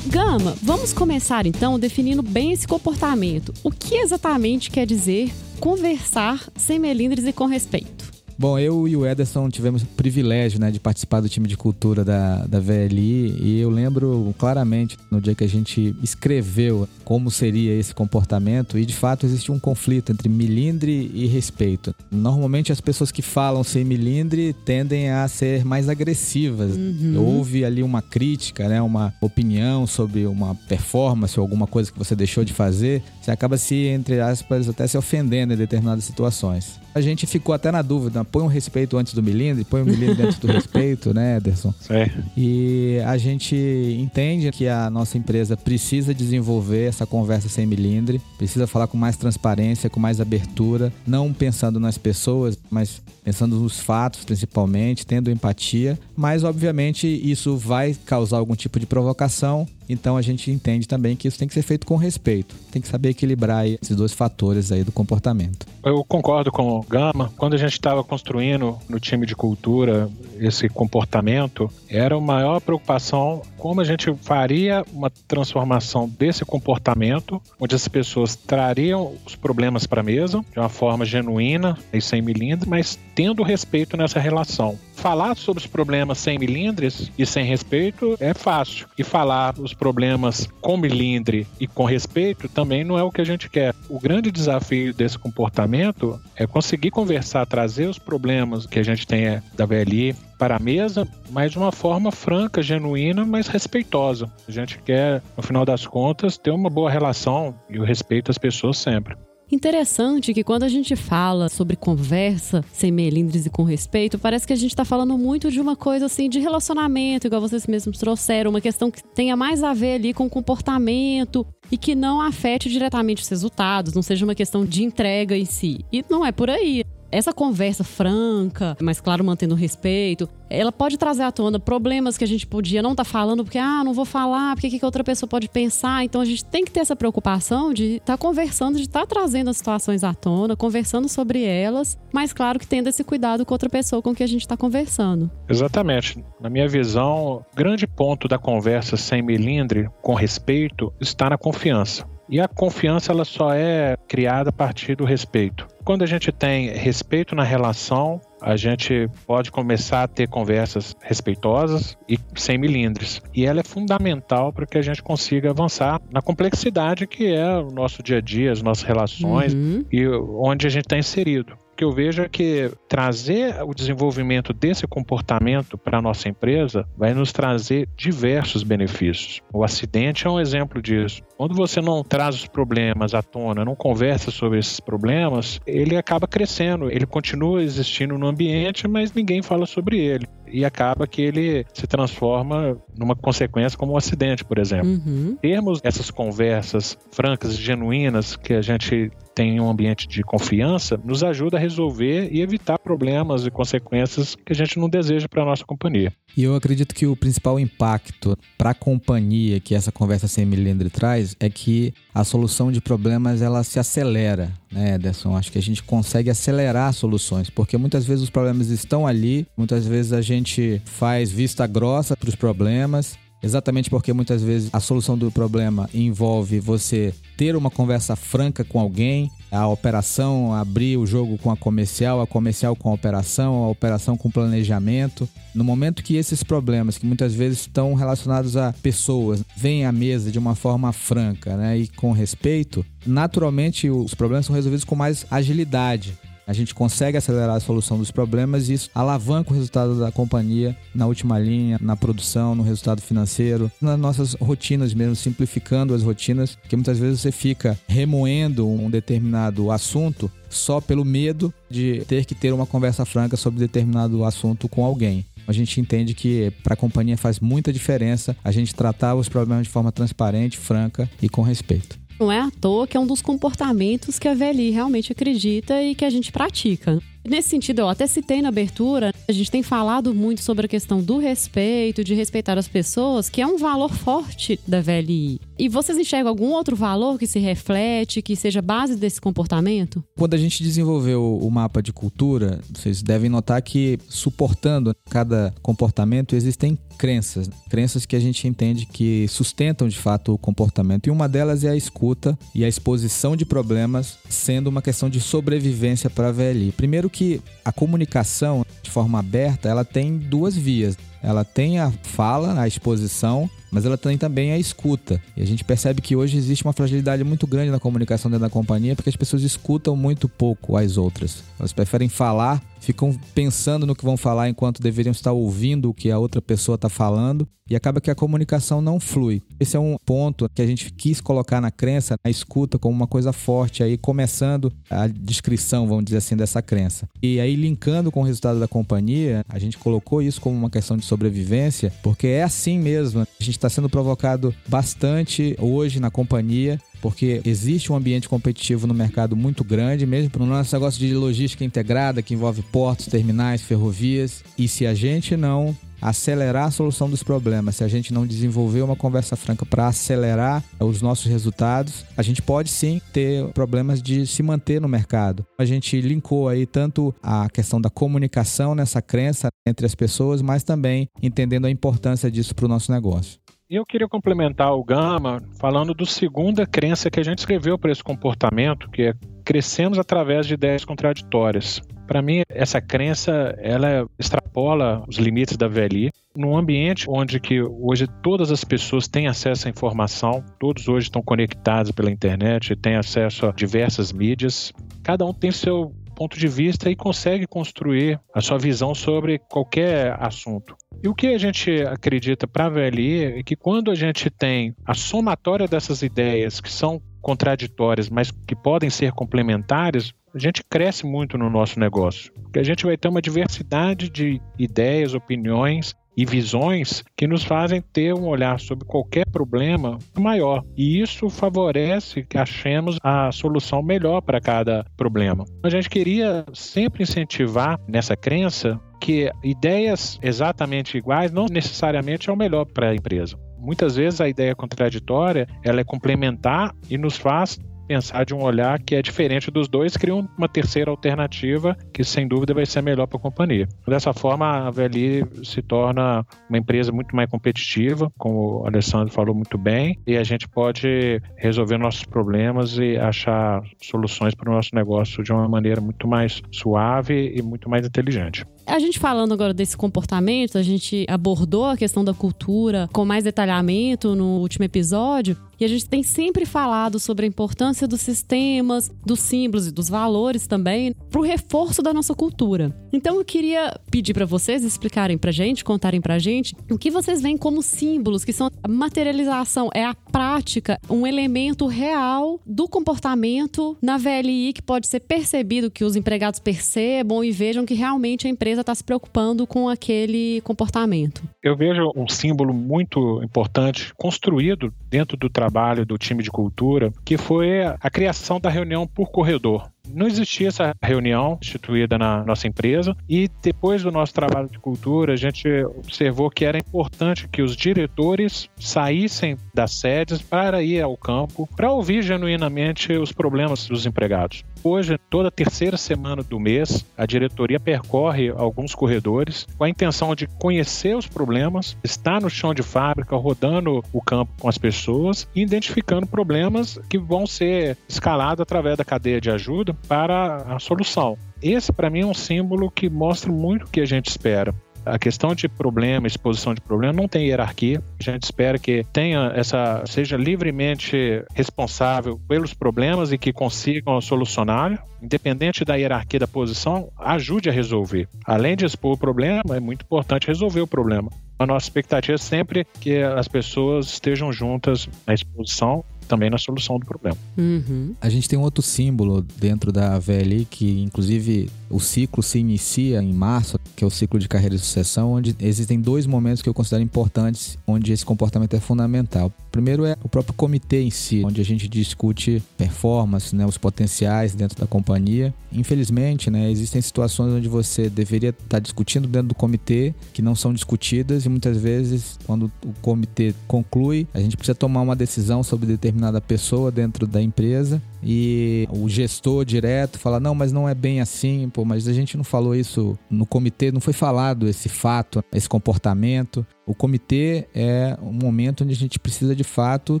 Gama, 0.06 0.56
vamos 0.62 0.94
começar 0.94 1.46
então 1.46 1.78
definindo 1.78 2.22
bem 2.22 2.50
esse 2.50 2.66
comportamento. 2.66 3.52
O 3.62 3.70
que 3.70 3.96
exatamente 3.96 4.70
quer 4.70 4.86
dizer 4.86 5.30
conversar 5.60 6.48
sem 6.56 6.78
melindres 6.78 7.26
e 7.26 7.32
com 7.32 7.44
respeito. 7.44 7.99
Bom, 8.40 8.58
eu 8.58 8.88
e 8.88 8.96
o 8.96 9.06
Ederson 9.06 9.50
tivemos 9.50 9.82
o 9.82 9.86
privilégio 9.86 10.58
né, 10.58 10.70
de 10.70 10.80
participar 10.80 11.20
do 11.20 11.28
time 11.28 11.46
de 11.46 11.58
cultura 11.58 12.02
da, 12.02 12.46
da 12.46 12.58
VLI 12.58 13.36
e 13.38 13.60
eu 13.60 13.68
lembro 13.68 14.34
claramente 14.38 14.96
no 15.10 15.20
dia 15.20 15.34
que 15.34 15.44
a 15.44 15.46
gente 15.46 15.94
escreveu 16.02 16.88
como 17.04 17.30
seria 17.30 17.78
esse 17.78 17.94
comportamento 17.94 18.78
e 18.78 18.86
de 18.86 18.94
fato 18.94 19.26
existe 19.26 19.52
um 19.52 19.58
conflito 19.58 20.10
entre 20.10 20.26
milindre 20.26 21.10
e 21.12 21.26
respeito. 21.26 21.94
Normalmente 22.10 22.72
as 22.72 22.80
pessoas 22.80 23.12
que 23.12 23.20
falam 23.20 23.62
sem 23.62 23.84
milindre 23.84 24.54
tendem 24.64 25.10
a 25.10 25.28
ser 25.28 25.62
mais 25.62 25.90
agressivas. 25.90 26.74
Uhum. 26.78 27.22
Houve 27.22 27.62
ali 27.62 27.82
uma 27.82 28.00
crítica, 28.00 28.66
né, 28.70 28.80
uma 28.80 29.12
opinião 29.20 29.86
sobre 29.86 30.24
uma 30.24 30.54
performance 30.54 31.38
ou 31.38 31.44
alguma 31.44 31.66
coisa 31.66 31.92
que 31.92 31.98
você 31.98 32.16
deixou 32.16 32.42
de 32.42 32.54
fazer, 32.54 33.02
você 33.20 33.30
acaba 33.30 33.58
se, 33.58 33.74
entre 33.74 34.18
aspas, 34.18 34.66
até 34.66 34.86
se 34.86 34.96
ofendendo 34.96 35.52
em 35.52 35.58
determinadas 35.58 36.04
situações. 36.04 36.80
A 36.94 37.00
gente 37.00 37.26
ficou 37.26 37.54
até 37.54 37.70
na 37.70 37.82
dúvida, 37.82 38.24
põe 38.24 38.42
um 38.42 38.48
respeito 38.48 38.96
antes 38.96 39.14
do 39.14 39.22
milindre, 39.22 39.64
põe 39.64 39.80
o 39.80 39.84
um 39.84 39.86
milindre 39.86 40.24
antes 40.24 40.38
do 40.38 40.46
respeito, 40.46 41.14
né, 41.14 41.36
Ederson? 41.36 41.74
É. 41.90 42.08
E 42.36 43.00
a 43.04 43.16
gente 43.16 43.56
entende 43.98 44.50
que 44.52 44.68
a 44.68 44.88
nossa 44.88 45.18
empresa 45.18 45.56
precisa 45.56 46.14
desenvolver 46.14 46.88
essa 46.88 47.04
conversa 47.04 47.48
sem 47.48 47.66
milindre, 47.66 48.20
precisa 48.38 48.64
falar 48.66 48.86
com 48.86 48.96
mais 48.96 49.16
transparência, 49.16 49.90
com 49.90 49.98
mais 49.98 50.20
abertura, 50.20 50.92
não 51.04 51.32
pensando 51.32 51.80
nas 51.80 51.98
pessoas, 51.98 52.56
mas 52.70 53.02
pensando 53.24 53.56
nos 53.56 53.80
fatos 53.80 54.24
principalmente, 54.24 55.04
tendo 55.04 55.30
empatia, 55.30 55.98
mas 56.16 56.44
obviamente 56.44 57.08
isso 57.08 57.56
vai 57.56 57.96
causar 58.06 58.38
algum 58.38 58.54
tipo 58.54 58.78
de 58.78 58.86
provocação 58.86 59.66
então 59.92 60.16
a 60.16 60.22
gente 60.22 60.50
entende 60.50 60.86
também 60.86 61.16
que 61.16 61.26
isso 61.26 61.38
tem 61.38 61.48
que 61.48 61.54
ser 61.54 61.62
feito 61.62 61.86
com 61.86 61.96
respeito. 61.96 62.54
Tem 62.70 62.80
que 62.80 62.88
saber 62.88 63.10
equilibrar 63.10 63.66
esses 63.66 63.96
dois 63.96 64.12
fatores 64.12 64.70
aí 64.70 64.84
do 64.84 64.92
comportamento. 64.92 65.66
Eu 65.84 66.04
concordo 66.04 66.52
com 66.52 66.78
o 66.78 66.82
Gama. 66.82 67.32
Quando 67.36 67.54
a 67.54 67.56
gente 67.56 67.72
estava 67.72 68.04
construindo 68.04 68.78
no 68.88 69.00
time 69.00 69.26
de 69.26 69.34
cultura 69.34 70.10
esse 70.38 70.68
comportamento, 70.68 71.70
era 71.88 72.14
a 72.14 72.20
maior 72.20 72.60
preocupação 72.60 73.42
como 73.56 73.80
a 73.80 73.84
gente 73.84 74.12
faria 74.22 74.84
uma 74.92 75.10
transformação 75.28 76.08
desse 76.08 76.44
comportamento, 76.44 77.40
onde 77.58 77.74
as 77.74 77.86
pessoas 77.88 78.36
trariam 78.36 79.14
os 79.26 79.36
problemas 79.36 79.86
para 79.86 80.00
a 80.00 80.04
mesa 80.04 80.44
de 80.52 80.58
uma 80.58 80.68
forma 80.68 81.04
genuína 81.04 81.78
e 81.92 82.00
sem 82.00 82.22
milindre, 82.22 82.68
mas 82.68 82.98
tendo 83.14 83.42
respeito 83.42 83.96
nessa 83.96 84.18
relação 84.18 84.78
falar 85.00 85.34
sobre 85.34 85.62
os 85.62 85.66
problemas 85.66 86.18
sem 86.18 86.38
milindres 86.38 87.10
e 87.18 87.24
sem 87.24 87.42
respeito 87.44 88.16
é 88.20 88.34
fácil. 88.34 88.86
E 88.98 89.02
falar 89.02 89.54
os 89.58 89.72
problemas 89.72 90.46
com 90.60 90.76
milindre 90.76 91.46
e 91.58 91.66
com 91.66 91.84
respeito 91.84 92.48
também 92.48 92.84
não 92.84 92.98
é 92.98 93.02
o 93.02 93.10
que 93.10 93.22
a 93.22 93.24
gente 93.24 93.48
quer. 93.48 93.74
O 93.88 93.98
grande 93.98 94.30
desafio 94.30 94.92
desse 94.92 95.18
comportamento 95.18 96.20
é 96.36 96.46
conseguir 96.46 96.90
conversar, 96.90 97.46
trazer 97.46 97.88
os 97.88 97.98
problemas 97.98 98.66
que 98.66 98.78
a 98.78 98.82
gente 98.82 99.06
tem 99.06 99.26
é, 99.26 99.42
da 99.54 99.64
VLI 99.64 100.14
para 100.38 100.56
a 100.56 100.58
mesa, 100.58 101.08
mas 101.30 101.52
de 101.52 101.58
uma 101.58 101.72
forma 101.72 102.12
franca, 102.12 102.62
genuína, 102.62 103.24
mas 103.24 103.46
respeitosa. 103.46 104.30
A 104.46 104.52
gente 104.52 104.78
quer, 104.78 105.22
no 105.34 105.42
final 105.42 105.64
das 105.64 105.86
contas, 105.86 106.36
ter 106.36 106.50
uma 106.50 106.68
boa 106.68 106.90
relação 106.90 107.54
e 107.70 107.78
o 107.78 107.84
respeito 107.84 108.30
às 108.30 108.38
pessoas 108.38 108.76
sempre. 108.76 109.16
Interessante 109.52 110.32
que 110.32 110.44
quando 110.44 110.62
a 110.62 110.68
gente 110.68 110.94
fala 110.94 111.48
sobre 111.48 111.74
conversa 111.74 112.64
sem 112.72 112.92
melindres 112.92 113.46
e 113.46 113.50
com 113.50 113.64
respeito, 113.64 114.18
parece 114.18 114.46
que 114.46 114.52
a 114.52 114.56
gente 114.56 114.70
está 114.70 114.84
falando 114.84 115.18
muito 115.18 115.50
de 115.50 115.60
uma 115.60 115.74
coisa 115.74 116.06
assim 116.06 116.28
de 116.28 116.38
relacionamento, 116.38 117.26
igual 117.26 117.40
vocês 117.40 117.66
mesmos 117.66 117.98
trouxeram, 117.98 118.50
uma 118.50 118.60
questão 118.60 118.90
que 118.90 119.02
tenha 119.02 119.36
mais 119.36 119.64
a 119.64 119.74
ver 119.74 119.94
ali 119.94 120.14
com 120.14 120.30
comportamento 120.30 121.44
e 121.70 121.76
que 121.76 121.94
não 121.94 122.20
afete 122.20 122.68
diretamente 122.68 123.22
os 123.22 123.28
resultados, 123.28 123.92
não 123.92 124.02
seja 124.02 124.24
uma 124.24 124.34
questão 124.34 124.64
de 124.64 124.84
entrega 124.84 125.36
em 125.36 125.44
si. 125.44 125.84
E 125.92 126.04
não 126.08 126.24
é 126.24 126.30
por 126.30 126.48
aí 126.48 126.84
essa 127.10 127.32
conversa 127.32 127.84
franca, 127.84 128.76
mas 128.80 129.00
claro, 129.00 129.24
mantendo 129.24 129.54
respeito, 129.54 130.28
ela 130.48 130.72
pode 130.72 130.98
trazer 130.98 131.22
à 131.22 131.32
tona 131.32 131.60
problemas 131.60 132.18
que 132.18 132.24
a 132.24 132.26
gente 132.26 132.46
podia 132.46 132.82
não 132.82 132.90
estar 132.90 133.04
tá 133.04 133.10
falando, 133.10 133.44
porque, 133.44 133.58
ah, 133.58 133.82
não 133.84 133.92
vou 133.92 134.04
falar, 134.04 134.54
porque 134.54 134.78
que 134.78 134.84
outra 134.84 135.04
pessoa 135.04 135.28
pode 135.28 135.48
pensar. 135.48 136.04
Então 136.04 136.20
a 136.20 136.24
gente 136.24 136.44
tem 136.44 136.64
que 136.64 136.72
ter 136.72 136.80
essa 136.80 136.96
preocupação 136.96 137.72
de 137.72 137.96
estar 137.96 138.16
tá 138.16 138.18
conversando, 138.18 138.76
de 138.76 138.82
estar 138.82 139.00
tá 139.00 139.06
trazendo 139.06 139.50
as 139.50 139.56
situações 139.56 140.02
à 140.02 140.12
tona, 140.12 140.56
conversando 140.56 141.08
sobre 141.08 141.44
elas, 141.44 141.98
mas 142.12 142.32
claro 142.32 142.58
que 142.58 142.66
tendo 142.66 142.88
esse 142.88 143.04
cuidado 143.04 143.46
com 143.46 143.54
outra 143.54 143.68
pessoa 143.68 144.02
com 144.02 144.14
que 144.14 144.22
a 144.22 144.28
gente 144.28 144.42
está 144.42 144.56
conversando. 144.56 145.30
Exatamente. 145.48 146.24
Na 146.40 146.50
minha 146.50 146.68
visão, 146.68 147.44
grande 147.54 147.86
ponto 147.86 148.26
da 148.26 148.38
conversa 148.38 148.96
sem 148.96 149.22
melindre, 149.22 149.88
com 150.02 150.14
respeito, 150.14 150.92
está 151.00 151.30
na 151.30 151.38
confiança. 151.38 152.04
E 152.28 152.40
a 152.40 152.46
confiança 152.46 153.10
ela 153.10 153.24
só 153.24 153.52
é 153.52 153.96
criada 154.06 154.50
a 154.50 154.52
partir 154.52 154.94
do 154.94 155.04
respeito. 155.04 155.66
Quando 155.90 156.04
a 156.04 156.06
gente 156.06 156.30
tem 156.30 156.68
respeito 156.68 157.34
na 157.34 157.42
relação, 157.42 158.20
a 158.40 158.54
gente 158.54 159.10
pode 159.26 159.50
começar 159.50 160.04
a 160.04 160.06
ter 160.06 160.28
conversas 160.28 160.94
respeitosas 161.02 161.98
e 162.08 162.16
sem 162.36 162.56
milindres. 162.56 163.20
E 163.34 163.44
ela 163.44 163.58
é 163.58 163.64
fundamental 163.64 164.52
para 164.52 164.66
que 164.66 164.78
a 164.78 164.82
gente 164.82 165.02
consiga 165.02 165.50
avançar 165.50 166.00
na 166.08 166.22
complexidade 166.22 167.08
que 167.08 167.34
é 167.34 167.56
o 167.56 167.72
nosso 167.72 168.04
dia 168.04 168.18
a 168.18 168.20
dia, 168.20 168.52
as 168.52 168.62
nossas 168.62 168.84
relações 168.84 169.52
uhum. 169.52 169.84
e 169.90 170.06
onde 170.06 170.64
a 170.64 170.70
gente 170.70 170.84
está 170.84 170.96
inserido 170.96 171.58
que 171.80 171.84
eu 171.84 171.92
vejo 171.92 172.20
é 172.20 172.28
que 172.28 172.70
trazer 172.86 173.62
o 173.62 173.72
desenvolvimento 173.72 174.52
desse 174.52 174.86
comportamento 174.86 175.78
para 175.78 175.96
a 175.96 176.02
nossa 176.02 176.28
empresa 176.28 176.86
vai 176.94 177.14
nos 177.14 177.32
trazer 177.32 177.88
diversos 177.96 178.62
benefícios. 178.62 179.40
O 179.50 179.64
acidente 179.64 180.26
é 180.26 180.30
um 180.30 180.38
exemplo 180.38 180.82
disso. 180.82 181.22
Quando 181.38 181.54
você 181.54 181.80
não 181.80 182.04
traz 182.04 182.34
os 182.34 182.46
problemas 182.46 183.14
à 183.14 183.22
tona, 183.22 183.64
não 183.64 183.74
conversa 183.74 184.30
sobre 184.30 184.58
esses 184.58 184.78
problemas, 184.78 185.58
ele 185.66 185.96
acaba 185.96 186.28
crescendo, 186.28 186.90
ele 186.90 187.06
continua 187.06 187.62
existindo 187.62 188.18
no 188.18 188.26
ambiente, 188.26 188.86
mas 188.86 189.14
ninguém 189.14 189.40
fala 189.40 189.64
sobre 189.64 189.98
ele 189.98 190.28
e 190.52 190.64
acaba 190.64 191.06
que 191.06 191.22
ele 191.22 191.64
se 191.72 191.86
transforma 191.86 192.76
numa 192.96 193.14
consequência 193.14 193.78
como 193.78 193.92
um 193.92 193.96
acidente, 193.96 194.44
por 194.44 194.58
exemplo. 194.58 194.88
Uhum. 194.88 195.36
Termos 195.40 195.80
essas 195.82 196.10
conversas 196.10 196.96
francas 197.10 197.54
e 197.54 197.62
genuínas 197.62 198.36
que 198.36 198.54
a 198.54 198.62
gente 198.62 199.10
tem 199.34 199.60
um 199.60 199.70
ambiente 199.70 200.06
de 200.06 200.22
confiança, 200.22 201.00
nos 201.02 201.22
ajuda 201.22 201.56
a 201.56 201.60
resolver 201.60 202.28
e 202.30 202.42
evitar 202.42 202.78
problemas 202.78 203.46
e 203.46 203.50
consequências 203.50 204.34
que 204.34 204.52
a 204.52 204.56
gente 204.56 204.78
não 204.78 204.88
deseja 204.88 205.28
para 205.28 205.42
a 205.42 205.46
nossa 205.46 205.64
companhia. 205.64 206.12
E 206.36 206.44
eu 206.44 206.54
acredito 206.54 206.94
que 206.94 207.06
o 207.06 207.16
principal 207.16 207.58
impacto 207.58 208.36
para 208.58 208.70
a 208.70 208.74
companhia 208.74 209.60
que 209.60 209.74
essa 209.74 209.90
conversa 209.90 210.28
sem 210.28 210.44
milindre 210.44 210.90
traz 210.90 211.36
é 211.40 211.48
que 211.48 211.94
a 212.14 212.24
solução 212.24 212.70
de 212.72 212.80
problemas 212.80 213.42
ela 213.42 213.62
se 213.62 213.78
acelera, 213.78 214.52
né, 214.70 214.94
Ederson? 214.94 215.36
Acho 215.36 215.52
que 215.52 215.58
a 215.58 215.62
gente 215.62 215.82
consegue 215.82 216.30
acelerar 216.30 216.92
soluções, 216.92 217.50
porque 217.50 217.76
muitas 217.76 218.04
vezes 218.04 218.24
os 218.24 218.30
problemas 218.30 218.68
estão 218.68 219.06
ali, 219.06 219.46
muitas 219.56 219.86
vezes 219.86 220.12
a 220.12 220.20
gente 220.20 220.82
faz 220.84 221.30
vista 221.30 221.66
grossa 221.66 222.16
para 222.16 222.28
os 222.28 222.34
problemas 222.34 223.18
Exatamente 223.42 223.88
porque 223.88 224.12
muitas 224.12 224.42
vezes 224.42 224.68
a 224.72 224.80
solução 224.80 225.16
do 225.16 225.30
problema 225.30 225.88
envolve 225.94 226.60
você 226.60 227.14
ter 227.36 227.56
uma 227.56 227.70
conversa 227.70 228.14
franca 228.14 228.62
com 228.62 228.78
alguém, 228.78 229.30
a 229.50 229.66
operação 229.66 230.52
abrir 230.52 230.98
o 230.98 231.06
jogo 231.06 231.38
com 231.38 231.50
a 231.50 231.56
comercial, 231.56 232.20
a 232.20 232.26
comercial 232.26 232.76
com 232.76 232.90
a 232.90 232.94
operação, 232.94 233.64
a 233.64 233.68
operação 233.68 234.16
com 234.16 234.30
planejamento. 234.30 235.28
No 235.54 235.64
momento 235.64 236.02
que 236.02 236.16
esses 236.16 236.42
problemas, 236.42 236.98
que 236.98 237.06
muitas 237.06 237.34
vezes 237.34 237.60
estão 237.60 237.94
relacionados 237.94 238.56
a 238.56 238.74
pessoas, 238.82 239.42
vêm 239.56 239.86
à 239.86 239.92
mesa 239.92 240.30
de 240.30 240.38
uma 240.38 240.54
forma 240.54 240.92
franca 240.92 241.56
né, 241.56 241.78
e 241.78 241.88
com 241.88 242.12
respeito, 242.12 242.84
naturalmente 243.06 243.88
os 243.88 244.14
problemas 244.14 244.46
são 244.46 244.54
resolvidos 244.54 244.84
com 244.84 244.94
mais 244.94 245.26
agilidade 245.30 246.18
a 246.50 246.52
gente 246.52 246.74
consegue 246.74 247.16
acelerar 247.16 247.54
a 247.54 247.60
solução 247.60 247.96
dos 247.96 248.10
problemas 248.10 248.68
e 248.68 248.72
isso 248.72 248.90
alavanca 248.92 249.52
o 249.52 249.54
resultado 249.54 250.00
da 250.00 250.10
companhia 250.10 250.76
na 250.92 251.06
última 251.06 251.38
linha, 251.38 251.78
na 251.80 251.94
produção, 251.94 252.56
no 252.56 252.64
resultado 252.64 253.00
financeiro, 253.00 253.70
nas 253.80 253.96
nossas 253.96 254.34
rotinas 254.34 254.92
mesmo, 254.92 255.14
simplificando 255.14 255.94
as 255.94 256.02
rotinas, 256.02 256.58
que 256.68 256.74
muitas 256.74 256.98
vezes 256.98 257.20
você 257.20 257.30
fica 257.30 257.78
remoendo 257.86 258.68
um 258.68 258.90
determinado 258.90 259.70
assunto 259.70 260.28
só 260.48 260.80
pelo 260.80 261.04
medo 261.04 261.54
de 261.70 262.04
ter 262.08 262.24
que 262.24 262.34
ter 262.34 262.52
uma 262.52 262.66
conversa 262.66 263.04
franca 263.04 263.36
sobre 263.36 263.60
determinado 263.60 264.24
assunto 264.24 264.68
com 264.68 264.84
alguém. 264.84 265.24
A 265.46 265.52
gente 265.52 265.80
entende 265.80 266.14
que 266.14 266.52
para 266.64 266.74
a 266.74 266.76
companhia 266.76 267.16
faz 267.16 267.38
muita 267.38 267.72
diferença 267.72 268.36
a 268.42 268.50
gente 268.50 268.74
tratar 268.74 269.14
os 269.14 269.28
problemas 269.28 269.68
de 269.68 269.72
forma 269.72 269.92
transparente, 269.92 270.58
franca 270.58 271.08
e 271.22 271.28
com 271.28 271.42
respeito. 271.42 271.99
Não 272.20 272.30
é 272.30 272.38
à 272.38 272.50
toa 272.50 272.86
que 272.86 272.98
é 272.98 273.00
um 273.00 273.06
dos 273.06 273.22
comportamentos 273.22 274.18
que 274.18 274.28
a 274.28 274.34
VLI 274.34 274.68
realmente 274.68 275.10
acredita 275.10 275.82
e 275.82 275.94
que 275.94 276.04
a 276.04 276.10
gente 276.10 276.30
pratica. 276.30 277.00
Nesse 277.26 277.50
sentido, 277.50 277.80
eu 277.80 277.88
até 277.88 278.06
citei 278.06 278.40
na 278.40 278.48
abertura, 278.48 279.12
a 279.28 279.32
gente 279.32 279.50
tem 279.50 279.62
falado 279.62 280.14
muito 280.14 280.42
sobre 280.42 280.66
a 280.66 280.68
questão 280.68 281.02
do 281.02 281.18
respeito, 281.18 282.02
de 282.02 282.14
respeitar 282.14 282.56
as 282.56 282.66
pessoas, 282.66 283.28
que 283.28 283.42
é 283.42 283.46
um 283.46 283.58
valor 283.58 283.94
forte 283.94 284.58
da 284.66 284.80
VLI. 284.80 285.38
E 285.58 285.68
vocês 285.68 285.98
enxergam 285.98 286.30
algum 286.30 286.52
outro 286.52 286.74
valor 286.74 287.18
que 287.18 287.26
se 287.26 287.38
reflete, 287.38 288.22
que 288.22 288.34
seja 288.34 288.62
base 288.62 288.96
desse 288.96 289.20
comportamento? 289.20 290.02
Quando 290.16 290.34
a 290.34 290.38
gente 290.38 290.62
desenvolveu 290.62 291.36
o 291.36 291.50
mapa 291.50 291.82
de 291.82 291.92
cultura, 291.92 292.60
vocês 292.74 293.02
devem 293.02 293.28
notar 293.28 293.60
que 293.60 293.98
suportando 294.08 294.94
cada 295.10 295.52
comportamento 295.60 296.34
existem 296.34 296.78
crenças, 296.96 297.48
crenças 297.68 298.06
que 298.06 298.16
a 298.16 298.20
gente 298.20 298.46
entende 298.46 298.86
que 298.86 299.26
sustentam 299.28 299.88
de 299.88 299.96
fato 299.96 300.32
o 300.32 300.38
comportamento. 300.38 301.06
E 301.06 301.10
uma 301.10 301.28
delas 301.28 301.64
é 301.64 301.70
a 301.70 301.76
escuta 301.76 302.38
e 302.54 302.64
a 302.64 302.68
exposição 302.68 303.36
de 303.36 303.44
problemas, 303.44 304.18
sendo 304.28 304.68
uma 304.68 304.80
questão 304.80 305.10
de 305.10 305.20
sobrevivência 305.20 306.08
para 306.08 306.28
a 306.28 306.32
VLI. 306.32 306.72
Primeiro 306.72 307.09
que 307.10 307.42
a 307.64 307.72
comunicação 307.72 308.64
de 308.82 308.90
forma 308.90 309.18
aberta, 309.18 309.68
ela 309.68 309.84
tem 309.84 310.16
duas 310.16 310.56
vias. 310.56 310.96
Ela 311.22 311.44
tem 311.44 311.78
a 311.78 311.90
fala, 312.02 312.60
a 312.60 312.66
exposição, 312.66 313.48
mas 313.70 313.84
ela 313.84 313.96
tem 313.96 314.16
também 314.18 314.52
a 314.52 314.58
escuta. 314.58 315.20
E 315.36 315.42
a 315.42 315.46
gente 315.46 315.64
percebe 315.64 316.00
que 316.00 316.16
hoje 316.16 316.36
existe 316.36 316.64
uma 316.64 316.72
fragilidade 316.72 317.24
muito 317.24 317.46
grande 317.46 317.70
na 317.70 317.80
comunicação 317.80 318.30
dentro 318.30 318.46
da 318.46 318.50
companhia, 318.50 318.96
porque 318.96 319.10
as 319.10 319.16
pessoas 319.16 319.42
escutam 319.42 319.96
muito 319.96 320.28
pouco 320.28 320.76
as 320.76 320.96
outras. 320.96 321.42
Elas 321.58 321.72
preferem 321.72 322.08
falar 322.08 322.62
ficam 322.80 323.16
pensando 323.34 323.86
no 323.86 323.94
que 323.94 324.04
vão 324.04 324.16
falar 324.16 324.48
enquanto 324.48 324.82
deveriam 324.82 325.12
estar 325.12 325.32
ouvindo 325.32 325.90
o 325.90 325.94
que 325.94 326.10
a 326.10 326.18
outra 326.18 326.40
pessoa 326.40 326.74
está 326.74 326.88
falando 326.88 327.46
e 327.68 327.76
acaba 327.76 328.00
que 328.00 328.10
a 328.10 328.16
comunicação 328.16 328.82
não 328.82 328.98
flui. 328.98 329.40
Esse 329.60 329.76
é 329.76 329.80
um 329.80 329.96
ponto 330.04 330.48
que 330.52 330.60
a 330.60 330.66
gente 330.66 330.92
quis 330.92 331.20
colocar 331.20 331.60
na 331.60 331.70
crença, 331.70 332.16
na 332.24 332.28
escuta, 332.28 332.80
como 332.80 332.96
uma 332.96 333.06
coisa 333.06 333.32
forte, 333.32 333.84
aí 333.84 333.96
começando 333.96 334.72
a 334.90 335.06
descrição, 335.06 335.86
vamos 335.86 336.06
dizer 336.06 336.16
assim, 336.16 336.36
dessa 336.36 336.60
crença. 336.60 337.08
E 337.22 337.38
aí, 337.38 337.54
linkando 337.54 338.10
com 338.10 338.22
o 338.22 338.24
resultado 338.24 338.58
da 338.58 338.66
companhia, 338.66 339.44
a 339.48 339.56
gente 339.60 339.78
colocou 339.78 340.20
isso 340.20 340.40
como 340.40 340.56
uma 340.56 340.68
questão 340.68 340.96
de 340.96 341.04
sobrevivência, 341.04 341.92
porque 342.02 342.26
é 342.26 342.42
assim 342.42 342.76
mesmo. 342.76 343.20
A 343.20 343.44
gente 343.44 343.58
está 343.60 343.68
sendo 343.68 343.88
provocado 343.88 344.54
bastante 344.66 345.54
hoje 345.58 346.00
na 346.00 346.10
companhia 346.10 346.80
porque 347.00 347.40
existe 347.44 347.90
um 347.92 347.96
ambiente 347.96 348.28
competitivo 348.28 348.86
no 348.86 348.94
mercado 348.94 349.34
muito 349.34 349.64
grande, 349.64 350.06
mesmo 350.06 350.30
no 350.38 350.46
nosso 350.46 350.74
negócio 350.74 351.00
de 351.00 351.14
logística 351.14 351.64
integrada, 351.64 352.22
que 352.22 352.34
envolve 352.34 352.62
portos, 352.62 353.06
terminais, 353.06 353.62
ferrovias. 353.62 354.44
E 354.56 354.68
se 354.68 354.86
a 354.86 354.94
gente 354.94 355.36
não 355.36 355.76
acelerar 356.00 356.66
a 356.66 356.70
solução 356.70 357.08
dos 357.08 357.22
problemas, 357.22 357.76
se 357.76 357.84
a 357.84 357.88
gente 357.88 358.12
não 358.12 358.26
desenvolver 358.26 358.82
uma 358.82 358.96
conversa 358.96 359.36
franca 359.36 359.66
para 359.66 359.88
acelerar 359.88 360.62
os 360.78 361.02
nossos 361.02 361.26
resultados, 361.26 362.04
a 362.16 362.22
gente 362.22 362.42
pode 362.42 362.70
sim 362.70 363.00
ter 363.12 363.46
problemas 363.52 364.02
de 364.02 364.26
se 364.26 364.42
manter 364.42 364.80
no 364.80 364.88
mercado. 364.88 365.44
A 365.58 365.64
gente 365.64 366.00
linkou 366.00 366.48
aí 366.48 366.66
tanto 366.66 367.14
a 367.22 367.48
questão 367.48 367.80
da 367.80 367.90
comunicação 367.90 368.74
nessa 368.74 369.02
crença 369.02 369.48
entre 369.66 369.86
as 369.86 369.94
pessoas, 369.94 370.42
mas 370.42 370.62
também 370.62 371.08
entendendo 371.22 371.66
a 371.66 371.70
importância 371.70 372.30
disso 372.30 372.54
para 372.54 372.64
o 372.64 372.68
nosso 372.68 372.92
negócio. 372.92 373.38
E 373.70 373.76
eu 373.76 373.86
queria 373.86 374.08
complementar 374.08 374.74
o 374.74 374.82
Gama 374.82 375.40
falando 375.60 375.94
do 375.94 376.04
segunda 376.04 376.66
crença 376.66 377.08
que 377.08 377.20
a 377.20 377.22
gente 377.22 377.38
escreveu 377.38 377.78
para 377.78 377.92
esse 377.92 378.02
comportamento, 378.02 378.90
que 378.90 379.02
é 379.02 379.14
crescemos 379.44 379.98
através 379.98 380.46
de 380.46 380.54
ideias 380.54 380.84
contraditórias. 380.84 381.80
Para 382.10 382.22
mim, 382.22 382.42
essa 382.48 382.80
crença 382.80 383.56
ela 383.60 384.04
extrapola 384.18 385.04
os 385.06 385.16
limites 385.16 385.56
da 385.56 385.68
VLI. 385.68 386.10
Num 386.34 386.56
ambiente 386.56 387.06
onde 387.08 387.38
que 387.38 387.62
hoje 387.62 388.08
todas 388.20 388.50
as 388.50 388.64
pessoas 388.64 389.06
têm 389.06 389.28
acesso 389.28 389.68
à 389.68 389.70
informação, 389.70 390.44
todos 390.58 390.88
hoje 390.88 391.06
estão 391.06 391.22
conectados 391.22 391.92
pela 391.92 392.10
internet, 392.10 392.74
têm 392.74 392.96
acesso 392.96 393.46
a 393.46 393.52
diversas 393.52 394.12
mídias, 394.12 394.72
cada 395.04 395.24
um 395.24 395.32
tem 395.32 395.52
seu 395.52 395.94
ponto 396.16 396.36
de 396.36 396.48
vista 396.48 396.90
e 396.90 396.96
consegue 396.96 397.46
construir 397.46 398.18
a 398.34 398.40
sua 398.40 398.58
visão 398.58 398.92
sobre 398.92 399.38
qualquer 399.38 400.16
assunto. 400.20 400.74
E 401.00 401.06
o 401.08 401.14
que 401.14 401.28
a 401.28 401.38
gente 401.38 401.70
acredita 401.82 402.44
para 402.44 402.66
a 402.66 402.68
VLI 402.68 403.24
é 403.38 403.42
que 403.44 403.54
quando 403.54 403.88
a 403.88 403.94
gente 403.94 404.28
tem 404.28 404.74
a 404.84 404.94
somatória 404.94 405.68
dessas 405.68 406.02
ideias 406.02 406.60
que 406.60 406.72
são 406.72 407.00
contraditórias, 407.20 408.08
mas 408.08 408.30
que 408.30 408.54
podem 408.54 408.90
ser 408.90 409.12
complementares, 409.12 410.12
a 410.34 410.38
gente 410.38 410.62
cresce 410.68 411.06
muito 411.06 411.36
no 411.36 411.50
nosso 411.50 411.78
negócio. 411.78 412.32
Porque 412.42 412.58
a 412.58 412.62
gente 412.62 412.84
vai 412.84 412.96
ter 412.96 413.08
uma 413.08 413.22
diversidade 413.22 414.08
de 414.08 414.40
ideias, 414.58 415.14
opiniões 415.14 415.94
e 416.16 416.24
visões 416.24 417.02
que 417.16 417.26
nos 417.26 417.44
fazem 417.44 417.80
ter 417.80 418.12
um 418.14 418.26
olhar 418.26 418.60
sobre 418.60 418.84
qualquer 418.84 419.26
problema 419.26 419.98
maior. 420.18 420.62
E 420.76 421.00
isso 421.00 421.30
favorece 421.30 422.22
que 422.24 422.36
achemos 422.36 422.98
a 423.02 423.30
solução 423.32 423.82
melhor 423.82 424.20
para 424.20 424.40
cada 424.40 424.84
problema. 424.96 425.44
A 425.64 425.70
gente 425.70 425.88
queria 425.88 426.44
sempre 426.52 427.02
incentivar 427.02 427.80
nessa 427.88 428.16
crença 428.16 428.78
que 429.00 429.30
ideias 429.42 430.18
exatamente 430.22 430.98
iguais 430.98 431.32
não 431.32 431.46
necessariamente 431.46 432.28
é 432.28 432.32
o 432.32 432.36
melhor 432.36 432.66
para 432.66 432.90
a 432.90 432.94
empresa. 432.94 433.38
Muitas 433.60 433.96
vezes 433.96 434.20
a 434.20 434.28
ideia 434.28 434.54
contraditória 434.54 435.46
ela 435.62 435.80
é 435.80 435.84
complementar 435.84 436.74
e 436.88 436.96
nos 436.96 437.16
faz 437.16 437.58
pensar 437.90 438.24
de 438.24 438.32
um 438.32 438.40
olhar 438.44 438.78
que 438.78 438.94
é 438.94 439.02
diferente 439.02 439.50
dos 439.50 439.66
dois, 439.66 439.96
cria 439.96 440.14
uma 440.14 440.48
terceira 440.48 440.92
alternativa 440.92 441.76
que 441.92 442.04
sem 442.04 442.28
dúvida 442.28 442.54
vai 442.54 442.64
ser 442.64 442.80
melhor 442.82 443.08
para 443.08 443.18
a 443.18 443.20
companhia. 443.20 443.66
Dessa 443.84 444.12
forma, 444.12 444.68
a 444.68 444.70
VLI 444.70 445.26
se 445.42 445.60
torna 445.60 446.24
uma 446.48 446.56
empresa 446.56 446.92
muito 446.92 447.16
mais 447.16 447.28
competitiva, 447.28 448.08
como 448.16 448.60
o 448.60 448.66
Alessandro 448.68 449.12
falou 449.12 449.34
muito 449.34 449.58
bem, 449.58 449.98
e 450.06 450.16
a 450.16 450.22
gente 450.22 450.48
pode 450.48 451.20
resolver 451.36 451.78
nossos 451.78 452.04
problemas 452.04 452.78
e 452.78 452.96
achar 452.96 453.60
soluções 453.82 454.36
para 454.36 454.48
o 454.48 454.54
nosso 454.54 454.72
negócio 454.72 455.24
de 455.24 455.32
uma 455.32 455.48
maneira 455.48 455.80
muito 455.80 456.06
mais 456.06 456.40
suave 456.52 457.34
e 457.34 457.42
muito 457.42 457.68
mais 457.68 457.84
inteligente. 457.84 458.44
A 458.70 458.78
gente 458.78 459.00
falando 459.00 459.34
agora 459.34 459.52
desse 459.52 459.76
comportamento, 459.76 460.56
a 460.56 460.62
gente 460.62 461.04
abordou 461.08 461.64
a 461.64 461.76
questão 461.76 462.04
da 462.04 462.14
cultura 462.14 462.88
com 462.92 463.04
mais 463.04 463.24
detalhamento 463.24 464.14
no 464.14 464.38
último 464.38 464.64
episódio. 464.64 465.36
E 465.58 465.64
a 465.64 465.68
gente 465.68 465.86
tem 465.86 466.04
sempre 466.04 466.46
falado 466.46 466.98
sobre 466.98 467.26
a 467.26 467.28
importância 467.28 467.86
dos 467.86 468.00
sistemas, 468.00 468.88
dos 469.04 469.18
símbolos 469.18 469.66
e 469.66 469.72
dos 469.72 469.88
valores 469.90 470.46
também 470.46 470.94
para 471.10 471.20
o 471.20 471.24
reforço 471.24 471.82
da 471.82 471.92
nossa 471.92 472.14
cultura. 472.14 472.74
Então 472.92 473.16
eu 473.16 473.24
queria 473.24 473.78
pedir 473.90 474.14
para 474.14 474.24
vocês 474.24 474.64
explicarem 474.64 475.18
para 475.18 475.32
gente, 475.32 475.64
contarem 475.64 476.00
para 476.00 476.18
gente 476.18 476.56
o 476.70 476.78
que 476.78 476.90
vocês 476.92 477.20
veem 477.20 477.36
como 477.36 477.62
símbolos, 477.62 478.24
que 478.24 478.32
são 478.32 478.50
a 478.62 478.68
materialização, 478.68 479.68
é 479.74 479.84
a 479.84 479.94
prática, 480.10 480.78
um 480.88 481.06
elemento 481.06 481.66
real 481.66 482.40
do 482.44 482.68
comportamento 482.68 483.76
na 483.80 483.96
VLI 483.96 484.52
que 484.52 484.62
pode 484.62 484.86
ser 484.86 485.00
percebido, 485.00 485.70
que 485.70 485.84
os 485.84 485.96
empregados 485.96 486.40
percebam 486.40 487.22
e 487.24 487.30
vejam 487.30 487.64
que 487.64 487.74
realmente 487.74 488.26
a 488.26 488.30
empresa 488.30 488.60
está 488.60 488.74
se 488.74 488.84
preocupando 488.84 489.46
com 489.46 489.68
aquele 489.68 490.40
comportamento? 490.42 491.22
Eu 491.42 491.56
vejo 491.56 491.90
um 491.96 492.08
símbolo 492.08 492.52
muito 492.52 493.22
importante 493.22 493.92
construído 493.96 494.72
dentro 494.88 495.16
do 495.16 495.30
trabalho 495.30 495.86
do 495.86 495.96
time 495.96 496.22
de 496.22 496.30
cultura, 496.30 496.92
que 497.04 497.16
foi 497.16 497.62
a 497.62 497.90
criação 497.90 498.40
da 498.40 498.50
reunião 498.50 498.86
por 498.86 499.10
corredor. 499.10 499.70
Não 499.92 500.06
existia 500.06 500.48
essa 500.48 500.74
reunião 500.82 501.38
instituída 501.40 501.98
na 501.98 502.24
nossa 502.24 502.46
empresa 502.46 502.96
e 503.08 503.28
depois 503.42 503.82
do 503.82 503.90
nosso 503.90 504.14
trabalho 504.14 504.48
de 504.48 504.58
cultura, 504.58 505.14
a 505.14 505.16
gente 505.16 505.48
observou 505.64 506.30
que 506.30 506.44
era 506.44 506.58
importante 506.58 507.28
que 507.28 507.42
os 507.42 507.56
diretores 507.56 508.48
saíssem 508.56 509.36
das 509.60 509.72
sedes 509.72 510.22
para 510.22 510.62
ir 510.62 510.80
ao 510.80 510.96
campo, 510.96 511.46
para 511.54 511.70
ouvir 511.70 512.02
genuinamente 512.02 512.94
os 512.94 513.12
problemas 513.12 513.66
dos 513.68 513.84
empregados. 513.84 514.42
Hoje, 514.64 514.96
toda 515.10 515.30
terceira 515.30 515.76
semana 515.76 516.22
do 516.22 516.40
mês, 516.40 516.86
a 516.96 517.04
diretoria 517.04 517.60
percorre 517.60 518.30
alguns 518.30 518.74
corredores 518.74 519.46
com 519.58 519.64
a 519.64 519.68
intenção 519.68 520.14
de 520.14 520.26
conhecer 520.26 520.96
os 520.96 521.06
problemas, 521.06 521.76
estar 521.84 522.22
no 522.22 522.30
chão 522.30 522.54
de 522.54 522.62
fábrica, 522.62 523.14
rodando 523.16 523.84
o 523.92 524.00
campo 524.00 524.32
com 524.40 524.48
as 524.48 524.56
pessoas 524.56 525.28
e 525.34 525.42
identificando 525.42 526.06
problemas 526.06 526.78
que 526.88 526.96
vão 526.96 527.26
ser 527.26 527.76
escalados 527.86 528.40
através 528.40 528.78
da 528.78 528.84
cadeia 528.84 529.20
de 529.20 529.30
ajuda 529.30 529.74
para 529.86 530.36
a 530.36 530.58
solução. 530.58 531.18
Esse, 531.42 531.70
para 531.70 531.90
mim, 531.90 532.00
é 532.00 532.06
um 532.06 532.14
símbolo 532.14 532.70
que 532.70 532.88
mostra 532.88 533.30
muito 533.30 533.64
o 533.64 533.70
que 533.70 533.80
a 533.80 533.86
gente 533.86 534.08
espera. 534.08 534.54
A 534.84 534.98
questão 534.98 535.34
de 535.34 535.48
problema, 535.48 536.06
exposição 536.06 536.54
de 536.54 536.60
problema, 536.60 536.92
não 536.92 537.06
tem 537.06 537.26
hierarquia. 537.26 537.82
A 537.98 538.02
gente 538.02 538.22
espera 538.22 538.58
que 538.58 538.84
tenha 538.92 539.32
essa, 539.34 539.82
seja 539.86 540.16
livremente 540.16 541.22
responsável 541.34 542.18
pelos 542.26 542.54
problemas 542.54 543.12
e 543.12 543.18
que 543.18 543.32
consigam 543.32 544.00
solucionar, 544.00 544.82
independente 545.02 545.64
da 545.64 545.74
hierarquia 545.74 546.20
da 546.20 546.26
posição, 546.26 546.90
ajude 546.98 547.48
a 547.48 547.52
resolver. 547.52 548.08
Além 548.24 548.56
de 548.56 548.64
expor 548.64 548.94
o 548.94 548.98
problema, 548.98 549.42
é 549.50 549.60
muito 549.60 549.82
importante 549.82 550.28
resolver 550.28 550.60
o 550.60 550.66
problema. 550.66 551.10
A 551.38 551.46
nossa 551.46 551.66
expectativa 551.66 552.14
é 552.14 552.18
sempre 552.18 552.66
que 552.80 552.98
as 553.02 553.28
pessoas 553.28 553.86
estejam 553.86 554.32
juntas 554.32 554.88
na 555.06 555.14
exposição 555.14 555.84
também 556.10 556.28
na 556.28 556.38
solução 556.38 556.76
do 556.76 556.84
problema. 556.84 557.16
Uhum. 557.38 557.94
A 558.00 558.10
gente 558.10 558.28
tem 558.28 558.36
um 558.36 558.42
outro 558.42 558.62
símbolo 558.62 559.24
dentro 559.38 559.70
da 559.70 559.96
VLI 559.96 560.44
que, 560.44 560.82
inclusive, 560.82 561.48
o 561.70 561.78
ciclo 561.78 562.20
se 562.20 562.40
inicia 562.40 563.00
em 563.00 563.12
março, 563.12 563.58
que 563.76 563.84
é 563.84 563.86
o 563.86 563.90
ciclo 563.90 564.18
de 564.18 564.28
carreira 564.28 564.56
e 564.56 564.58
sucessão, 564.58 565.12
onde 565.12 565.36
existem 565.38 565.80
dois 565.80 566.06
momentos 566.06 566.42
que 566.42 566.48
eu 566.48 566.54
considero 566.54 566.82
importantes, 566.82 567.56
onde 567.64 567.92
esse 567.92 568.04
comportamento 568.04 568.54
é 568.54 568.60
fundamental. 568.60 569.28
O 569.28 569.50
primeiro 569.52 569.84
é 569.84 569.96
o 570.02 570.08
próprio 570.08 570.34
comitê 570.34 570.82
em 570.82 570.90
si, 570.90 571.22
onde 571.24 571.40
a 571.40 571.44
gente 571.44 571.68
discute 571.68 572.42
performance, 572.58 573.34
né, 573.36 573.46
os 573.46 573.56
potenciais 573.56 574.34
dentro 574.34 574.58
da 574.58 574.66
companhia. 574.66 575.32
Infelizmente, 575.52 576.28
né, 576.28 576.50
existem 576.50 576.82
situações 576.82 577.32
onde 577.32 577.48
você 577.48 577.88
deveria 577.88 578.30
estar 578.30 578.58
discutindo 578.58 579.06
dentro 579.06 579.28
do 579.28 579.34
comitê 579.34 579.94
que 580.12 580.22
não 580.22 580.34
são 580.34 580.52
discutidas 580.52 581.24
e 581.24 581.28
muitas 581.28 581.56
vezes, 581.56 582.18
quando 582.26 582.50
o 582.64 582.72
comitê 582.82 583.32
conclui, 583.46 584.08
a 584.12 584.20
gente 584.20 584.36
precisa 584.36 584.56
tomar 584.56 584.80
uma 584.80 584.96
decisão 584.96 585.42
sobre 585.44 585.66
determinada 586.00 586.20
pessoa 586.20 586.70
dentro 586.70 587.06
da 587.06 587.20
empresa 587.20 587.80
e 588.02 588.66
o 588.70 588.88
gestor 588.88 589.44
direto 589.44 589.98
fala: 589.98 590.18
não, 590.18 590.34
mas 590.34 590.50
não 590.50 590.68
é 590.68 590.74
bem 590.74 591.00
assim, 591.00 591.48
pô, 591.50 591.64
mas 591.64 591.86
a 591.86 591.92
gente 591.92 592.16
não 592.16 592.24
falou 592.24 592.54
isso 592.54 592.98
no 593.10 593.26
comitê, 593.26 593.70
não 593.70 593.80
foi 593.80 593.92
falado 593.92 594.48
esse 594.48 594.68
fato, 594.68 595.22
esse 595.32 595.48
comportamento. 595.48 596.44
O 596.66 596.74
comitê 596.74 597.46
é 597.54 597.96
um 598.02 598.12
momento 598.12 598.64
onde 598.64 598.72
a 598.72 598.76
gente 598.76 598.98
precisa 598.98 599.36
de 599.36 599.44
fato 599.44 600.00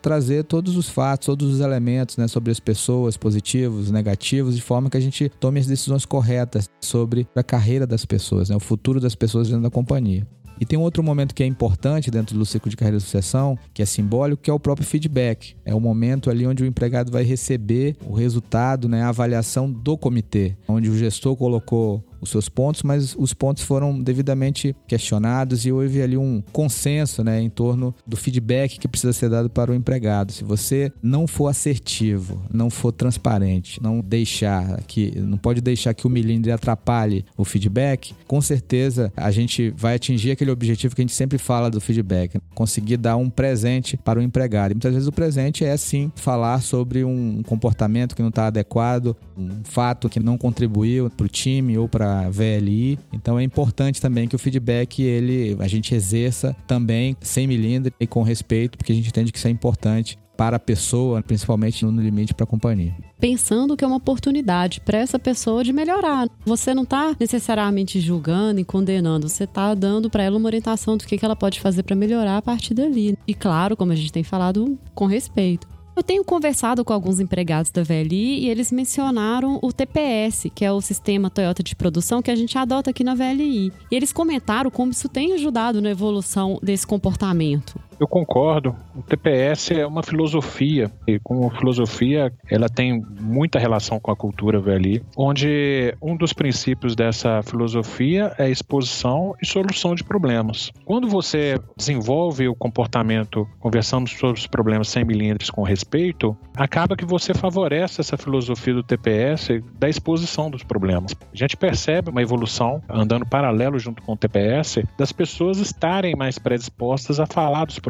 trazer 0.00 0.44
todos 0.44 0.76
os 0.76 0.88
fatos, 0.88 1.26
todos 1.26 1.54
os 1.54 1.60
elementos 1.60 2.16
né, 2.16 2.28
sobre 2.28 2.50
as 2.50 2.60
pessoas, 2.60 3.16
positivos, 3.16 3.90
negativos, 3.90 4.54
de 4.54 4.62
forma 4.62 4.88
que 4.88 4.96
a 4.96 5.00
gente 5.00 5.28
tome 5.40 5.60
as 5.60 5.66
decisões 5.66 6.04
corretas 6.04 6.70
sobre 6.80 7.26
a 7.34 7.42
carreira 7.42 7.86
das 7.86 8.04
pessoas, 8.04 8.48
né, 8.48 8.56
o 8.56 8.60
futuro 8.60 9.00
das 9.00 9.14
pessoas 9.14 9.48
dentro 9.48 9.62
da 9.62 9.70
companhia. 9.70 10.26
E 10.60 10.66
tem 10.66 10.78
um 10.78 10.82
outro 10.82 11.02
momento 11.02 11.34
que 11.34 11.42
é 11.42 11.46
importante 11.46 12.10
dentro 12.10 12.36
do 12.36 12.44
ciclo 12.44 12.70
de 12.70 12.76
carreira 12.76 12.98
de 12.98 13.04
sucessão, 13.04 13.58
que 13.72 13.82
é 13.82 13.86
simbólico, 13.86 14.42
que 14.42 14.50
é 14.50 14.52
o 14.52 14.60
próprio 14.60 14.86
feedback. 14.86 15.54
É 15.64 15.74
o 15.74 15.80
momento 15.80 16.30
ali 16.30 16.46
onde 16.46 16.62
o 16.62 16.66
empregado 16.66 17.12
vai 17.12 17.22
receber 17.22 17.96
o 18.06 18.14
resultado, 18.14 18.88
né, 18.88 19.02
a 19.02 19.08
avaliação 19.08 19.70
do 19.70 19.96
comitê, 19.96 20.56
onde 20.66 20.88
o 20.88 20.96
gestor 20.96 21.36
colocou 21.36 22.02
os 22.20 22.30
seus 22.30 22.48
pontos, 22.48 22.82
mas 22.82 23.14
os 23.18 23.32
pontos 23.32 23.62
foram 23.62 24.00
devidamente 24.00 24.74
questionados 24.86 25.66
e 25.66 25.72
houve 25.72 26.02
ali 26.02 26.16
um 26.16 26.42
consenso 26.52 27.22
né, 27.22 27.40
em 27.40 27.50
torno 27.50 27.94
do 28.06 28.16
feedback 28.16 28.78
que 28.78 28.88
precisa 28.88 29.12
ser 29.12 29.30
dado 29.30 29.50
para 29.50 29.70
o 29.70 29.74
empregado. 29.74 30.32
Se 30.32 30.44
você 30.44 30.92
não 31.02 31.26
for 31.26 31.48
assertivo, 31.48 32.42
não 32.52 32.70
for 32.70 32.92
transparente, 32.92 33.82
não 33.82 34.00
deixar 34.00 34.82
que 34.82 35.18
não 35.18 35.38
pode 35.38 35.60
deixar 35.60 35.94
que 35.94 36.06
o 36.06 36.10
milímetro 36.10 36.52
atrapalhe 36.52 37.24
o 37.36 37.44
feedback, 37.44 38.14
com 38.26 38.40
certeza 38.40 39.12
a 39.16 39.30
gente 39.30 39.70
vai 39.76 39.94
atingir 39.94 40.30
aquele 40.30 40.50
objetivo 40.50 40.94
que 40.94 41.02
a 41.02 41.04
gente 41.04 41.14
sempre 41.14 41.38
fala 41.38 41.70
do 41.70 41.80
feedback, 41.80 42.38
conseguir 42.54 42.96
dar 42.96 43.16
um 43.16 43.30
presente 43.30 43.96
para 43.96 44.18
o 44.18 44.22
empregado. 44.22 44.72
E 44.72 44.74
muitas 44.74 44.92
vezes 44.92 45.08
o 45.08 45.12
presente 45.12 45.64
é 45.64 45.76
sim 45.76 46.10
falar 46.16 46.62
sobre 46.62 47.04
um 47.04 47.42
comportamento 47.42 48.14
que 48.14 48.22
não 48.22 48.28
está 48.28 48.46
adequado, 48.46 49.16
um 49.36 49.62
fato 49.64 50.08
que 50.08 50.20
não 50.20 50.36
contribuiu 50.36 51.10
para 51.10 51.26
o 51.26 51.28
time 51.28 51.76
ou 51.78 51.88
para 51.88 52.07
VLI. 52.30 52.98
Então 53.12 53.38
é 53.38 53.42
importante 53.42 54.00
também 54.00 54.28
que 54.28 54.36
o 54.36 54.38
feedback 54.38 55.02
ele 55.02 55.56
a 55.58 55.68
gente 55.68 55.94
exerça 55.94 56.56
também 56.66 57.16
sem 57.20 57.46
milindre 57.46 57.92
e 57.98 58.06
com 58.06 58.22
respeito, 58.22 58.76
porque 58.76 58.92
a 58.92 58.94
gente 58.94 59.08
entende 59.08 59.32
que 59.32 59.38
isso 59.38 59.48
é 59.48 59.50
importante 59.50 60.18
para 60.38 60.54
a 60.56 60.60
pessoa, 60.60 61.20
principalmente 61.20 61.84
no 61.84 62.00
limite 62.00 62.32
para 62.32 62.44
a 62.44 62.46
companhia. 62.46 62.94
Pensando 63.18 63.76
que 63.76 63.84
é 63.84 63.86
uma 63.88 63.96
oportunidade 63.96 64.80
para 64.80 64.96
essa 64.96 65.18
pessoa 65.18 65.64
de 65.64 65.72
melhorar. 65.72 66.28
Você 66.46 66.72
não 66.72 66.84
está 66.84 67.16
necessariamente 67.18 68.00
julgando 68.00 68.60
e 68.60 68.64
condenando, 68.64 69.28
você 69.28 69.42
está 69.42 69.74
dando 69.74 70.08
para 70.08 70.22
ela 70.22 70.36
uma 70.36 70.46
orientação 70.46 70.96
do 70.96 71.04
que 71.04 71.18
ela 71.24 71.34
pode 71.34 71.60
fazer 71.60 71.82
para 71.82 71.96
melhorar 71.96 72.36
a 72.36 72.42
partir 72.42 72.72
dali. 72.72 73.18
E 73.26 73.34
claro, 73.34 73.76
como 73.76 73.90
a 73.90 73.96
gente 73.96 74.12
tem 74.12 74.22
falado, 74.22 74.78
com 74.94 75.06
respeito. 75.06 75.66
Eu 75.98 76.02
tenho 76.04 76.22
conversado 76.22 76.84
com 76.84 76.92
alguns 76.92 77.18
empregados 77.18 77.72
da 77.72 77.82
VLI 77.82 78.44
e 78.44 78.48
eles 78.48 78.70
mencionaram 78.70 79.58
o 79.60 79.72
TPS, 79.72 80.46
que 80.54 80.64
é 80.64 80.70
o 80.70 80.80
sistema 80.80 81.28
Toyota 81.28 81.60
de 81.60 81.74
produção 81.74 82.22
que 82.22 82.30
a 82.30 82.36
gente 82.36 82.56
adota 82.56 82.90
aqui 82.90 83.02
na 83.02 83.16
VLI. 83.16 83.72
E 83.90 83.96
eles 83.96 84.12
comentaram 84.12 84.70
como 84.70 84.92
isso 84.92 85.08
tem 85.08 85.32
ajudado 85.32 85.82
na 85.82 85.90
evolução 85.90 86.56
desse 86.62 86.86
comportamento. 86.86 87.87
Eu 88.00 88.06
concordo. 88.06 88.74
O 88.94 89.02
TPS 89.02 89.72
é 89.72 89.86
uma 89.86 90.02
filosofia 90.02 90.90
e 91.06 91.18
como 91.18 91.50
filosofia 91.50 92.32
ela 92.48 92.68
tem 92.68 93.04
muita 93.20 93.58
relação 93.58 93.98
com 93.98 94.10
a 94.10 94.16
cultura 94.16 94.60
VLI, 94.60 95.02
onde 95.16 95.94
um 96.00 96.16
dos 96.16 96.32
princípios 96.32 96.94
dessa 96.94 97.42
filosofia 97.42 98.32
é 98.38 98.48
exposição 98.48 99.34
e 99.42 99.46
solução 99.46 99.94
de 99.94 100.04
problemas. 100.04 100.70
Quando 100.84 101.08
você 101.08 101.58
desenvolve 101.76 102.48
o 102.48 102.54
comportamento, 102.54 103.46
conversamos 103.58 104.12
sobre 104.12 104.38
os 104.38 104.46
problemas 104.46 104.88
sem 104.88 105.04
milímetros 105.04 105.50
com 105.50 105.62
respeito, 105.62 106.36
acaba 106.56 106.96
que 106.96 107.04
você 107.04 107.34
favorece 107.34 108.00
essa 108.00 108.16
filosofia 108.16 108.74
do 108.74 108.82
TPS 108.82 109.48
da 109.78 109.88
exposição 109.88 110.50
dos 110.50 110.62
problemas. 110.62 111.14
A 111.32 111.36
gente 111.36 111.56
percebe 111.56 112.10
uma 112.10 112.22
evolução 112.22 112.80
andando 112.88 113.26
paralelo 113.26 113.78
junto 113.78 114.02
com 114.02 114.12
o 114.12 114.16
TPS 114.16 114.82
das 114.96 115.10
pessoas 115.10 115.58
estarem 115.58 116.14
mais 116.14 116.38
predispostas 116.38 117.18
a 117.18 117.26
falar 117.26 117.64
dos 117.64 117.78
problemas. 117.78 117.87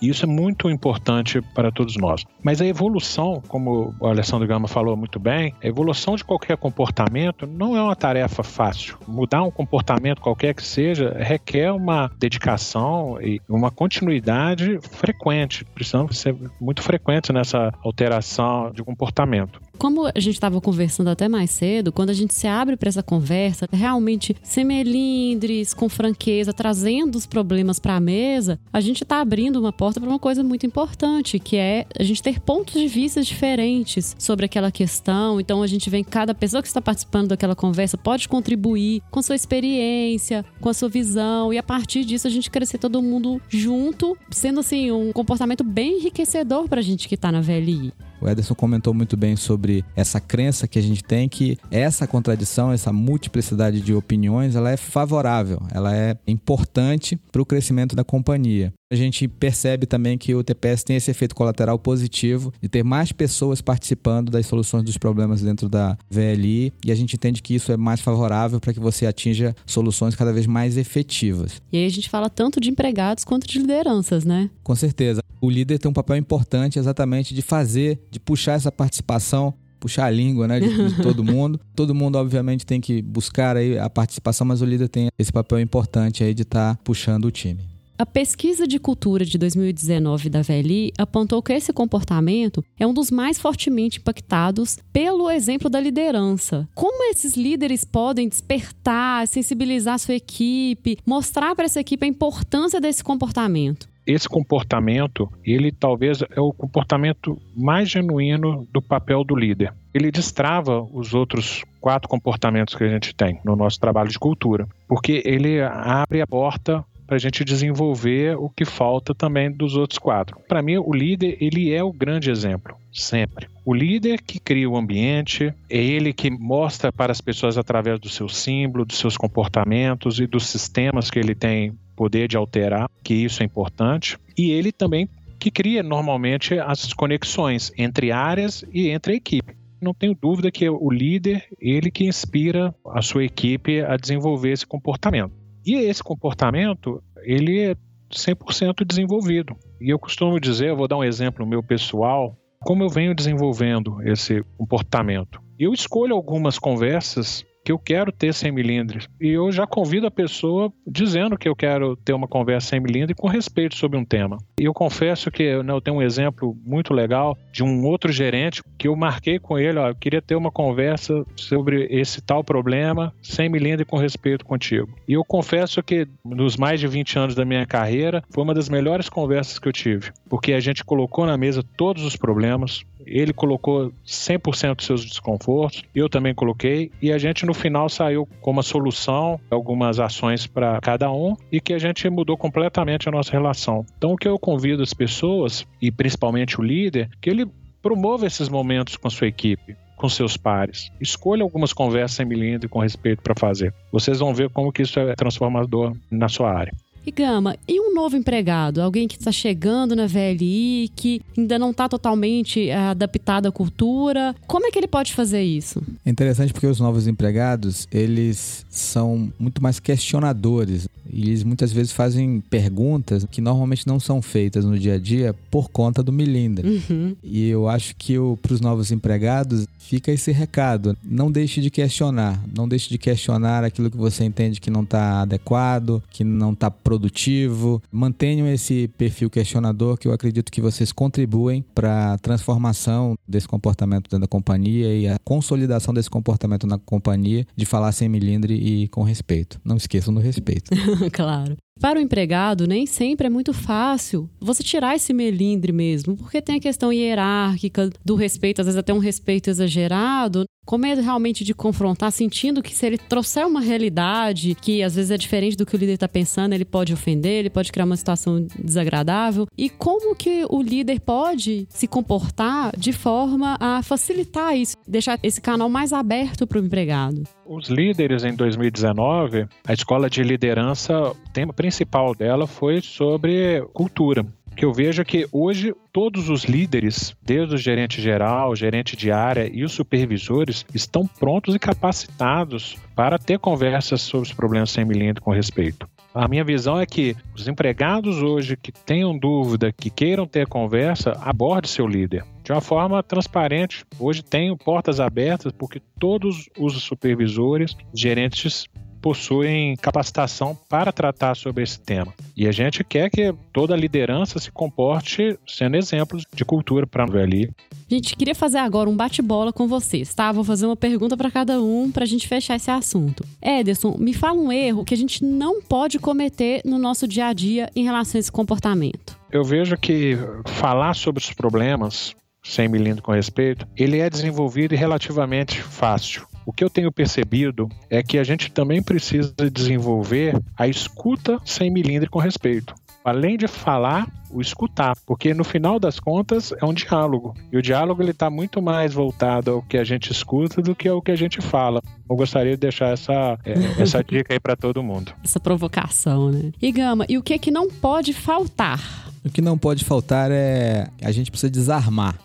E 0.00 0.08
isso 0.08 0.24
é 0.24 0.28
muito 0.28 0.70
importante 0.70 1.40
para 1.54 1.70
todos 1.70 1.96
nós. 1.96 2.24
Mas 2.42 2.60
a 2.60 2.66
evolução, 2.66 3.42
como 3.48 3.94
o 4.00 4.06
Alessandro 4.06 4.46
Gama 4.46 4.68
falou 4.68 4.96
muito 4.96 5.18
bem, 5.18 5.54
a 5.62 5.66
evolução 5.66 6.16
de 6.16 6.24
qualquer 6.24 6.56
comportamento 6.56 7.46
não 7.46 7.76
é 7.76 7.82
uma 7.82 7.96
tarefa 7.96 8.42
fácil. 8.42 8.98
Mudar 9.06 9.42
um 9.42 9.50
comportamento 9.50 10.20
qualquer 10.20 10.54
que 10.54 10.64
seja 10.64 11.16
requer 11.18 11.72
uma 11.72 12.10
dedicação 12.18 13.20
e 13.20 13.40
uma 13.48 13.70
continuidade 13.70 14.78
frequente. 14.80 15.64
Precisamos 15.64 16.18
ser 16.18 16.34
muito 16.60 16.82
frequentes 16.82 17.30
nessa 17.30 17.72
alteração 17.82 18.70
de 18.72 18.82
comportamento 18.82 19.60
como 19.82 20.06
a 20.06 20.20
gente 20.20 20.34
estava 20.34 20.60
conversando 20.60 21.10
até 21.10 21.28
mais 21.28 21.50
cedo, 21.50 21.90
quando 21.90 22.10
a 22.10 22.14
gente 22.14 22.32
se 22.34 22.46
abre 22.46 22.76
para 22.76 22.88
essa 22.88 23.02
conversa, 23.02 23.68
realmente 23.72 24.36
sem 24.40 24.64
melindres, 24.64 25.74
com 25.74 25.88
franqueza, 25.88 26.52
trazendo 26.52 27.16
os 27.16 27.26
problemas 27.26 27.80
para 27.80 27.96
a 27.96 28.00
mesa, 28.00 28.60
a 28.72 28.80
gente 28.80 29.02
está 29.02 29.21
abrindo 29.22 29.58
uma 29.58 29.72
porta 29.72 30.00
para 30.00 30.08
uma 30.08 30.18
coisa 30.18 30.42
muito 30.42 30.66
importante, 30.66 31.38
que 31.38 31.56
é 31.56 31.86
a 31.98 32.02
gente 32.02 32.22
ter 32.22 32.40
pontos 32.40 32.74
de 32.74 32.86
vista 32.86 33.22
diferentes 33.22 34.14
sobre 34.18 34.44
aquela 34.44 34.70
questão. 34.70 35.40
Então 35.40 35.62
a 35.62 35.66
gente 35.66 35.88
que 35.90 36.04
cada 36.04 36.34
pessoa 36.34 36.60
que 36.60 36.68
está 36.68 36.80
participando 36.80 37.28
daquela 37.28 37.54
conversa 37.54 37.96
pode 37.96 38.28
contribuir 38.28 39.02
com 39.10 39.22
sua 39.22 39.36
experiência, 39.36 40.44
com 40.60 40.68
a 40.68 40.74
sua 40.74 40.88
visão, 40.88 41.52
e 41.52 41.58
a 41.58 41.62
partir 41.62 42.04
disso 42.04 42.26
a 42.26 42.30
gente 42.30 42.50
crescer 42.50 42.78
todo 42.78 43.02
mundo 43.02 43.40
junto, 43.48 44.16
sendo 44.30 44.60
assim 44.60 44.90
um 44.90 45.12
comportamento 45.12 45.64
bem 45.64 45.98
enriquecedor 45.98 46.68
para 46.68 46.80
a 46.80 46.82
gente 46.82 47.08
que 47.08 47.14
está 47.14 47.30
na 47.30 47.40
VLI. 47.40 47.92
O 48.22 48.28
Ederson 48.28 48.54
comentou 48.54 48.94
muito 48.94 49.16
bem 49.16 49.34
sobre 49.34 49.84
essa 49.96 50.20
crença 50.20 50.68
que 50.68 50.78
a 50.78 50.82
gente 50.82 51.02
tem 51.02 51.28
que 51.28 51.58
essa 51.72 52.06
contradição, 52.06 52.70
essa 52.70 52.92
multiplicidade 52.92 53.80
de 53.80 53.92
opiniões, 53.92 54.54
ela 54.54 54.70
é 54.70 54.76
favorável, 54.76 55.60
ela 55.72 55.94
é 55.96 56.16
importante 56.26 57.18
para 57.32 57.42
o 57.42 57.46
crescimento 57.46 57.96
da 57.96 58.04
companhia. 58.04 58.72
A 58.92 58.94
gente 58.94 59.26
percebe 59.26 59.86
também 59.86 60.18
que 60.18 60.34
o 60.34 60.44
TPS 60.44 60.84
tem 60.84 60.96
esse 60.96 61.10
efeito 61.10 61.34
colateral 61.34 61.78
positivo 61.78 62.52
de 62.60 62.68
ter 62.68 62.84
mais 62.84 63.10
pessoas 63.10 63.62
participando 63.62 64.30
das 64.30 64.44
soluções 64.44 64.84
dos 64.84 64.98
problemas 64.98 65.40
dentro 65.40 65.66
da 65.66 65.96
VLI 66.10 66.74
e 66.84 66.92
a 66.92 66.94
gente 66.94 67.16
entende 67.16 67.40
que 67.40 67.54
isso 67.54 67.72
é 67.72 67.76
mais 67.78 68.02
favorável 68.02 68.60
para 68.60 68.74
que 68.74 68.78
você 68.78 69.06
atinja 69.06 69.56
soluções 69.64 70.14
cada 70.14 70.30
vez 70.30 70.46
mais 70.46 70.76
efetivas. 70.76 71.62
E 71.72 71.78
aí 71.78 71.86
a 71.86 71.88
gente 71.88 72.10
fala 72.10 72.28
tanto 72.28 72.60
de 72.60 72.68
empregados 72.68 73.24
quanto 73.24 73.48
de 73.48 73.58
lideranças, 73.58 74.26
né? 74.26 74.50
Com 74.62 74.76
certeza. 74.76 75.21
O 75.42 75.50
líder 75.50 75.80
tem 75.80 75.90
um 75.90 75.92
papel 75.92 76.16
importante 76.16 76.78
exatamente 76.78 77.34
de 77.34 77.42
fazer, 77.42 78.00
de 78.12 78.20
puxar 78.20 78.52
essa 78.52 78.70
participação 78.70 79.52
puxar 79.80 80.04
a 80.04 80.10
língua, 80.10 80.46
né, 80.46 80.60
de, 80.60 80.68
de, 80.68 80.94
todo 81.02 81.24
mundo. 81.24 81.60
todo 81.74 81.92
mundo, 81.92 82.14
obviamente, 82.14 82.64
tem 82.64 82.80
que 82.80 83.02
buscar 83.02 83.56
aí 83.56 83.76
a 83.76 83.90
participação, 83.90 84.46
mas 84.46 84.62
o 84.62 84.64
líder 84.64 84.88
tem 84.88 85.08
esse 85.18 85.32
papel 85.32 85.58
importante 85.58 86.22
aí 86.22 86.32
de 86.32 86.42
estar 86.42 86.76
tá 86.76 86.80
puxando 86.84 87.24
o 87.24 87.32
time. 87.32 87.72
A 87.98 88.06
pesquisa 88.06 88.66
de 88.66 88.78
cultura 88.78 89.24
de 89.24 89.36
2019 89.36 90.30
da 90.30 90.40
VLI 90.40 90.92
apontou 90.96 91.42
que 91.42 91.52
esse 91.52 91.72
comportamento 91.72 92.64
é 92.78 92.86
um 92.86 92.94
dos 92.94 93.10
mais 93.10 93.38
fortemente 93.38 93.98
impactados 93.98 94.78
pelo 94.92 95.28
exemplo 95.28 95.68
da 95.68 95.80
liderança. 95.80 96.68
Como 96.74 97.10
esses 97.10 97.36
líderes 97.36 97.84
podem 97.84 98.28
despertar, 98.28 99.26
sensibilizar 99.26 99.98
sua 99.98 100.14
equipe, 100.14 100.98
mostrar 101.04 101.56
para 101.56 101.64
essa 101.64 101.80
equipe 101.80 102.04
a 102.04 102.08
importância 102.08 102.80
desse 102.80 103.04
comportamento? 103.04 103.91
Esse 104.06 104.28
comportamento, 104.28 105.30
ele 105.44 105.70
talvez 105.70 106.22
é 106.22 106.40
o 106.40 106.52
comportamento 106.52 107.40
mais 107.56 107.90
genuíno 107.90 108.66
do 108.72 108.82
papel 108.82 109.24
do 109.24 109.36
líder. 109.36 109.72
Ele 109.94 110.10
destrava 110.10 110.82
os 110.92 111.14
outros 111.14 111.64
quatro 111.80 112.08
comportamentos 112.08 112.74
que 112.74 112.84
a 112.84 112.88
gente 112.88 113.14
tem 113.14 113.40
no 113.44 113.54
nosso 113.54 113.78
trabalho 113.78 114.08
de 114.08 114.18
cultura, 114.18 114.66
porque 114.88 115.22
ele 115.24 115.60
abre 115.60 116.20
a 116.22 116.26
porta 116.26 116.84
para 117.12 117.16
a 117.18 117.20
gente 117.20 117.44
desenvolver 117.44 118.38
o 118.38 118.48
que 118.48 118.64
falta 118.64 119.14
também 119.14 119.52
dos 119.52 119.76
outros 119.76 119.98
quatro. 119.98 120.40
Para 120.48 120.62
mim, 120.62 120.78
o 120.78 120.94
líder 120.94 121.36
ele 121.42 121.70
é 121.70 121.84
o 121.84 121.92
grande 121.92 122.30
exemplo, 122.30 122.74
sempre. 122.90 123.48
O 123.66 123.74
líder 123.74 124.22
que 124.22 124.40
cria 124.40 124.70
o 124.70 124.78
ambiente, 124.78 125.52
é 125.68 125.76
ele 125.76 126.14
que 126.14 126.30
mostra 126.30 126.90
para 126.90 127.12
as 127.12 127.20
pessoas 127.20 127.58
através 127.58 128.00
do 128.00 128.08
seu 128.08 128.30
símbolo, 128.30 128.86
dos 128.86 128.96
seus 128.96 129.14
comportamentos 129.14 130.20
e 130.20 130.26
dos 130.26 130.46
sistemas 130.46 131.10
que 131.10 131.18
ele 131.18 131.34
tem 131.34 131.74
poder 131.94 132.28
de 132.28 132.38
alterar, 132.38 132.88
que 133.04 133.12
isso 133.12 133.42
é 133.42 133.44
importante. 133.44 134.16
E 134.38 134.50
ele 134.50 134.72
também 134.72 135.06
que 135.38 135.50
cria 135.50 135.82
normalmente 135.82 136.58
as 136.58 136.94
conexões 136.94 137.70
entre 137.76 138.10
áreas 138.10 138.64
e 138.72 138.88
entre 138.88 139.12
a 139.12 139.16
equipe 139.16 139.54
não 139.82 139.92
tenho 139.92 140.14
dúvida 140.14 140.50
que 140.50 140.68
o 140.68 140.90
líder, 140.90 141.44
ele 141.60 141.90
que 141.90 142.06
inspira 142.06 142.72
a 142.86 143.02
sua 143.02 143.24
equipe 143.24 143.82
a 143.82 143.96
desenvolver 143.96 144.52
esse 144.52 144.64
comportamento. 144.64 145.41
E 145.64 145.74
esse 145.74 146.02
comportamento, 146.02 147.02
ele 147.22 147.60
é 147.60 147.76
100% 148.10 148.84
desenvolvido. 148.84 149.56
E 149.80 149.90
eu 149.90 149.98
costumo 149.98 150.38
dizer, 150.40 150.70
eu 150.70 150.76
vou 150.76 150.88
dar 150.88 150.96
um 150.96 151.04
exemplo 151.04 151.46
meu 151.46 151.62
pessoal, 151.62 152.36
como 152.60 152.82
eu 152.82 152.88
venho 152.88 153.14
desenvolvendo 153.14 154.00
esse 154.02 154.42
comportamento. 154.56 155.40
Eu 155.58 155.72
escolho 155.72 156.14
algumas 156.14 156.58
conversas 156.58 157.44
que 157.64 157.72
eu 157.72 157.78
quero 157.78 158.12
ter 158.12 158.32
100 158.32 158.52
milímetros. 158.52 159.08
E 159.20 159.28
eu 159.28 159.50
já 159.52 159.66
convido 159.66 160.06
a 160.06 160.10
pessoa 160.10 160.72
dizendo 160.86 161.38
que 161.38 161.48
eu 161.48 161.56
quero 161.56 161.96
ter 161.96 162.12
uma 162.12 162.28
conversa 162.28 162.68
100 162.68 162.80
milímetros 162.80 163.18
com 163.18 163.28
respeito 163.28 163.76
sobre 163.76 163.98
um 163.98 164.04
tema. 164.04 164.38
E 164.58 164.64
eu 164.64 164.74
confesso 164.74 165.30
que 165.30 165.62
né, 165.62 165.72
eu 165.72 165.80
tenho 165.80 165.98
um 165.98 166.02
exemplo 166.02 166.56
muito 166.64 166.92
legal 166.92 167.36
de 167.52 167.62
um 167.62 167.84
outro 167.84 168.12
gerente 168.12 168.62
que 168.78 168.88
eu 168.88 168.96
marquei 168.96 169.38
com 169.38 169.58
ele, 169.58 169.78
ó, 169.78 169.88
eu 169.88 169.94
queria 169.94 170.20
ter 170.20 170.34
uma 170.34 170.50
conversa 170.50 171.24
sobre 171.36 171.86
esse 171.90 172.20
tal 172.20 172.42
problema 172.42 173.12
100 173.22 173.48
milímetros 173.48 173.88
com 173.88 173.96
respeito 173.96 174.44
contigo. 174.44 174.88
E 175.06 175.12
eu 175.12 175.24
confesso 175.24 175.82
que 175.82 176.06
nos 176.24 176.56
mais 176.56 176.80
de 176.80 176.86
20 176.86 177.18
anos 177.18 177.34
da 177.34 177.44
minha 177.44 177.66
carreira, 177.66 178.22
foi 178.30 178.42
uma 178.42 178.54
das 178.54 178.68
melhores 178.68 179.08
conversas 179.08 179.58
que 179.58 179.68
eu 179.68 179.72
tive, 179.72 180.10
porque 180.28 180.52
a 180.52 180.60
gente 180.60 180.84
colocou 180.84 181.26
na 181.26 181.36
mesa 181.36 181.62
todos 181.76 182.04
os 182.04 182.16
problemas, 182.16 182.82
ele 183.06 183.32
colocou 183.32 183.92
100% 184.06 184.76
dos 184.76 184.86
seus 184.86 185.04
desconfortos, 185.04 185.82
eu 185.94 186.08
também 186.08 186.34
coloquei, 186.34 186.90
e 187.00 187.12
a 187.12 187.18
gente 187.18 187.44
no 187.44 187.51
final 187.54 187.88
saiu 187.88 188.26
com 188.40 188.50
uma 188.50 188.62
solução, 188.62 189.38
algumas 189.50 189.98
ações 190.00 190.46
para 190.46 190.80
cada 190.80 191.10
um, 191.10 191.34
e 191.50 191.60
que 191.60 191.72
a 191.72 191.78
gente 191.78 192.08
mudou 192.08 192.36
completamente 192.36 193.08
a 193.08 193.12
nossa 193.12 193.32
relação. 193.32 193.84
Então, 193.96 194.12
o 194.12 194.16
que 194.16 194.28
eu 194.28 194.38
convido 194.38 194.82
as 194.82 194.94
pessoas, 194.94 195.66
e 195.80 195.90
principalmente 195.90 196.60
o 196.60 196.64
líder, 196.64 197.10
que 197.20 197.30
ele 197.30 197.46
promova 197.80 198.26
esses 198.26 198.48
momentos 198.48 198.96
com 198.96 199.08
a 199.08 199.10
sua 199.10 199.26
equipe 199.26 199.76
com 200.02 200.08
seus 200.08 200.36
pares. 200.36 200.90
Escolha 201.00 201.44
algumas 201.44 201.72
conversas 201.72 202.16
sem 202.16 202.26
milímetro 202.26 202.68
com 202.68 202.80
respeito 202.80 203.22
para 203.22 203.36
fazer. 203.38 203.72
Vocês 203.92 204.18
vão 204.18 204.34
ver 204.34 204.50
como 204.50 204.72
que 204.72 204.82
isso 204.82 204.98
é 204.98 205.14
transformador 205.14 205.92
na 206.10 206.28
sua 206.28 206.52
área. 206.52 206.72
E 207.04 207.10
Gama, 207.10 207.56
e 207.66 207.80
um 207.80 207.92
novo 207.92 208.16
empregado? 208.16 208.80
Alguém 208.80 209.08
que 209.08 209.16
está 209.16 209.32
chegando 209.32 209.96
na 209.96 210.06
VLI, 210.06 210.88
que 210.94 211.20
ainda 211.36 211.58
não 211.58 211.72
está 211.72 211.88
totalmente 211.88 212.68
eh, 212.68 212.76
adaptado 212.76 213.46
à 213.46 213.52
cultura. 213.52 214.36
Como 214.46 214.66
é 214.66 214.70
que 214.70 214.78
ele 214.78 214.86
pode 214.86 215.12
fazer 215.12 215.42
isso? 215.42 215.82
É 216.06 216.10
interessante 216.10 216.52
porque 216.52 216.66
os 216.66 216.78
novos 216.78 217.08
empregados, 217.08 217.88
eles 217.90 218.64
são 218.70 219.32
muito 219.36 219.60
mais 219.60 219.80
questionadores. 219.80 220.86
E 221.12 221.28
eles 221.28 221.44
muitas 221.44 221.72
vezes 221.72 221.92
fazem 221.92 222.40
perguntas 222.40 223.26
que 223.30 223.40
normalmente 223.40 223.86
não 223.86 224.00
são 224.00 224.22
feitas 224.22 224.64
no 224.64 224.78
dia 224.78 224.94
a 224.94 224.98
dia 224.98 225.34
por 225.50 225.70
conta 225.70 226.02
do 226.02 226.12
Milinda. 226.12 226.62
Uhum. 226.64 227.14
E 227.22 227.48
eu 227.48 227.68
acho 227.68 227.94
que 227.96 228.14
para 228.40 228.54
os 228.54 228.60
novos 228.60 228.90
empregados 228.90 229.66
fica 229.78 230.10
esse 230.10 230.32
recado. 230.32 230.96
Não 231.04 231.30
deixe 231.30 231.60
de 231.60 231.70
questionar. 231.70 232.42
Não 232.56 232.66
deixe 232.66 232.88
de 232.88 232.96
questionar 232.96 233.64
aquilo 233.64 233.90
que 233.90 233.96
você 233.96 234.24
entende 234.24 234.60
que 234.60 234.70
não 234.70 234.82
está 234.82 235.22
adequado, 235.22 236.02
que 236.10 236.24
não 236.24 236.52
está 236.52 236.70
produtivo. 236.70 237.82
Mantenham 237.90 238.48
esse 238.48 238.88
perfil 238.96 239.28
questionador 239.28 239.98
que 239.98 240.08
eu 240.08 240.12
acredito 240.12 240.50
que 240.50 240.60
vocês 240.60 240.92
contribuem 240.92 241.64
para 241.74 242.14
a 242.14 242.18
transformação 242.18 243.16
desse 243.28 243.46
comportamento 243.46 244.04
dentro 244.04 244.20
da 244.20 244.26
companhia 244.26 244.94
e 244.94 245.08
a 245.08 245.18
consolidação 245.22 245.92
desse 245.92 246.08
comportamento 246.08 246.66
na 246.66 246.78
companhia 246.78 247.46
de 247.54 247.66
falar 247.66 247.92
sem 247.92 248.08
milindre 248.08 248.54
e 248.54 248.88
com 248.88 249.02
respeito. 249.02 249.60
Não 249.64 249.76
esqueçam 249.76 250.14
do 250.14 250.20
respeito. 250.20 250.70
claro. 251.10 251.56
Para 251.80 251.98
o 251.98 252.02
empregado, 252.02 252.66
nem 252.66 252.86
sempre 252.86 253.26
é 253.26 253.30
muito 253.30 253.52
fácil 253.52 254.28
você 254.40 254.62
tirar 254.62 254.94
esse 254.94 255.12
melindre 255.12 255.72
mesmo, 255.72 256.16
porque 256.16 256.40
tem 256.40 256.56
a 256.56 256.60
questão 256.60 256.92
hierárquica 256.92 257.90
do 258.04 258.14
respeito, 258.14 258.60
às 258.60 258.66
vezes 258.66 258.78
até 258.78 258.92
um 258.92 258.98
respeito 258.98 259.50
exagerado, 259.50 260.44
com 260.64 260.78
medo 260.78 261.00
realmente 261.00 261.44
de 261.44 261.52
confrontar, 261.52 262.12
sentindo 262.12 262.62
que 262.62 262.74
se 262.74 262.86
ele 262.86 262.96
trouxer 262.96 263.46
uma 263.46 263.60
realidade 263.60 264.54
que 264.54 264.82
às 264.82 264.94
vezes 264.94 265.10
é 265.10 265.16
diferente 265.16 265.56
do 265.56 265.66
que 265.66 265.74
o 265.74 265.78
líder 265.78 265.94
está 265.94 266.08
pensando, 266.08 266.52
ele 266.52 266.64
pode 266.64 266.92
ofender, 266.92 267.32
ele 267.32 267.50
pode 267.50 267.72
criar 267.72 267.84
uma 267.84 267.96
situação 267.96 268.46
desagradável. 268.58 269.46
E 269.58 269.68
como 269.68 270.14
que 270.14 270.44
o 270.48 270.62
líder 270.62 271.00
pode 271.00 271.66
se 271.68 271.88
comportar 271.88 272.72
de 272.76 272.92
forma 272.92 273.56
a 273.58 273.82
facilitar 273.82 274.56
isso, 274.56 274.76
deixar 274.86 275.18
esse 275.22 275.40
canal 275.40 275.68
mais 275.68 275.92
aberto 275.92 276.46
para 276.46 276.60
o 276.60 276.64
empregado? 276.64 277.24
Os 277.44 277.68
líderes 277.68 278.24
em 278.24 278.34
2019, 278.34 279.46
a 279.66 279.72
escola 279.72 280.08
de 280.08 280.22
liderança, 280.22 280.96
o 281.10 281.14
tema 281.32 281.52
principal 281.62 282.12
dela 282.12 282.44
foi 282.44 282.80
sobre 282.80 283.62
cultura 283.72 284.26
que 284.54 284.64
eu 284.64 284.72
vejo 284.72 285.04
que 285.04 285.26
hoje 285.32 285.74
todos 285.92 286.28
os 286.28 286.44
líderes, 286.44 287.16
desde 287.22 287.54
o 287.54 287.58
gerente 287.58 288.02
geral, 288.02 288.54
gerente 288.54 288.96
de 288.96 289.10
área 289.10 289.48
e 289.50 289.64
os 289.64 289.72
supervisores, 289.72 290.66
estão 290.74 291.06
prontos 291.06 291.54
e 291.54 291.58
capacitados 291.58 292.76
para 292.94 293.18
ter 293.18 293.38
conversas 293.38 294.02
sobre 294.02 294.28
os 294.28 294.34
problemas 294.34 294.70
sem 294.70 294.84
milímetro 294.84 295.22
com 295.22 295.30
respeito. 295.30 295.88
A 296.14 296.28
minha 296.28 296.44
visão 296.44 296.78
é 296.78 296.84
que 296.84 297.16
os 297.34 297.48
empregados 297.48 298.22
hoje 298.22 298.56
que 298.56 298.70
tenham 298.70 299.16
dúvida, 299.16 299.72
que 299.72 299.88
queiram 299.88 300.26
ter 300.26 300.46
conversa, 300.46 301.12
aborde 301.22 301.68
seu 301.68 301.86
líder 301.86 302.24
de 302.44 302.52
uma 302.52 302.60
forma 302.60 303.02
transparente. 303.02 303.86
Hoje 303.98 304.22
tenho 304.22 304.56
portas 304.56 305.00
abertas 305.00 305.52
porque 305.52 305.80
todos 305.98 306.50
os 306.58 306.82
supervisores, 306.82 307.74
gerentes 307.94 308.66
possuem 309.02 309.76
capacitação 309.76 310.56
para 310.68 310.92
tratar 310.92 311.34
sobre 311.34 311.64
esse 311.64 311.78
tema. 311.78 312.14
E 312.36 312.46
a 312.46 312.52
gente 312.52 312.84
quer 312.84 313.10
que 313.10 313.34
toda 313.52 313.74
a 313.74 313.76
liderança 313.76 314.38
se 314.38 314.50
comporte 314.50 315.36
sendo 315.46 315.76
exemplos 315.76 316.24
de 316.32 316.44
cultura 316.44 316.86
para 316.86 317.02
a 317.02 317.06
VLI. 317.06 317.50
Gente, 317.90 318.16
queria 318.16 318.34
fazer 318.34 318.58
agora 318.58 318.88
um 318.88 318.96
bate-bola 318.96 319.52
com 319.52 319.66
vocês, 319.66 320.14
tá? 320.14 320.32
Vou 320.32 320.44
fazer 320.44 320.64
uma 320.64 320.76
pergunta 320.76 321.16
para 321.16 321.30
cada 321.30 321.60
um 321.60 321.90
para 321.90 322.04
a 322.04 322.06
gente 322.06 322.26
fechar 322.26 322.56
esse 322.56 322.70
assunto. 322.70 323.24
Ederson, 323.42 323.96
me 323.98 324.14
fala 324.14 324.40
um 324.40 324.50
erro 324.50 324.84
que 324.84 324.94
a 324.94 324.96
gente 324.96 325.22
não 325.22 325.60
pode 325.60 325.98
cometer 325.98 326.62
no 326.64 326.78
nosso 326.78 327.06
dia 327.06 327.26
a 327.26 327.32
dia 327.32 327.70
em 327.76 327.84
relação 327.84 328.18
a 328.18 328.20
esse 328.20 328.32
comportamento. 328.32 329.18
Eu 329.30 329.44
vejo 329.44 329.76
que 329.76 330.16
falar 330.46 330.94
sobre 330.94 331.22
os 331.22 331.32
problemas, 331.32 332.14
sem 332.42 332.68
milímetro 332.68 333.02
com 333.02 333.12
respeito, 333.12 333.66
ele 333.76 333.98
é 333.98 334.08
desenvolvido 334.08 334.74
relativamente 334.74 335.60
fácil. 335.60 336.26
O 336.44 336.52
que 336.52 336.64
eu 336.64 336.70
tenho 336.70 336.90
percebido 336.90 337.68
é 337.88 338.02
que 338.02 338.18
a 338.18 338.24
gente 338.24 338.50
também 338.50 338.82
precisa 338.82 339.32
desenvolver 339.50 340.40
a 340.56 340.66
escuta 340.66 341.38
sem 341.44 341.70
milindre 341.70 342.08
com 342.08 342.18
respeito. 342.18 342.74
além 343.04 343.36
de 343.36 343.48
falar, 343.48 344.06
o 344.30 344.40
escutar, 344.40 344.96
porque 345.04 345.34
no 345.34 345.42
final 345.42 345.80
das 345.80 345.98
contas 345.98 346.52
é 346.52 346.64
um 346.64 346.72
diálogo. 346.72 347.34
E 347.52 347.56
o 347.56 347.62
diálogo 347.62 348.00
ele 348.00 348.12
está 348.12 348.30
muito 348.30 348.62
mais 348.62 348.94
voltado 348.94 349.50
ao 349.50 349.62
que 349.62 349.76
a 349.76 349.82
gente 349.82 350.12
escuta 350.12 350.62
do 350.62 350.72
que 350.74 350.88
ao 350.88 351.02
que 351.02 351.10
a 351.10 351.16
gente 351.16 351.40
fala. 351.40 351.82
Eu 352.08 352.14
gostaria 352.14 352.52
de 352.52 352.58
deixar 352.58 352.90
essa, 352.92 353.36
é, 353.44 353.54
essa 353.82 354.04
dica 354.04 354.32
aí 354.32 354.38
para 354.38 354.54
todo 354.54 354.82
mundo. 354.84 355.12
Essa 355.24 355.40
provocação, 355.40 356.30
né? 356.30 356.52
E 356.62 356.70
Gama, 356.70 357.04
e 357.08 357.18
o 357.18 357.22
que 357.22 357.34
é 357.34 357.38
que 357.38 357.50
não 357.50 357.68
pode 357.68 358.12
faltar? 358.12 358.80
O 359.24 359.30
que 359.30 359.40
não 359.40 359.58
pode 359.58 359.84
faltar 359.84 360.30
é 360.30 360.88
a 361.02 361.10
gente 361.10 361.30
precisa 361.30 361.50
desarmar 361.50 362.16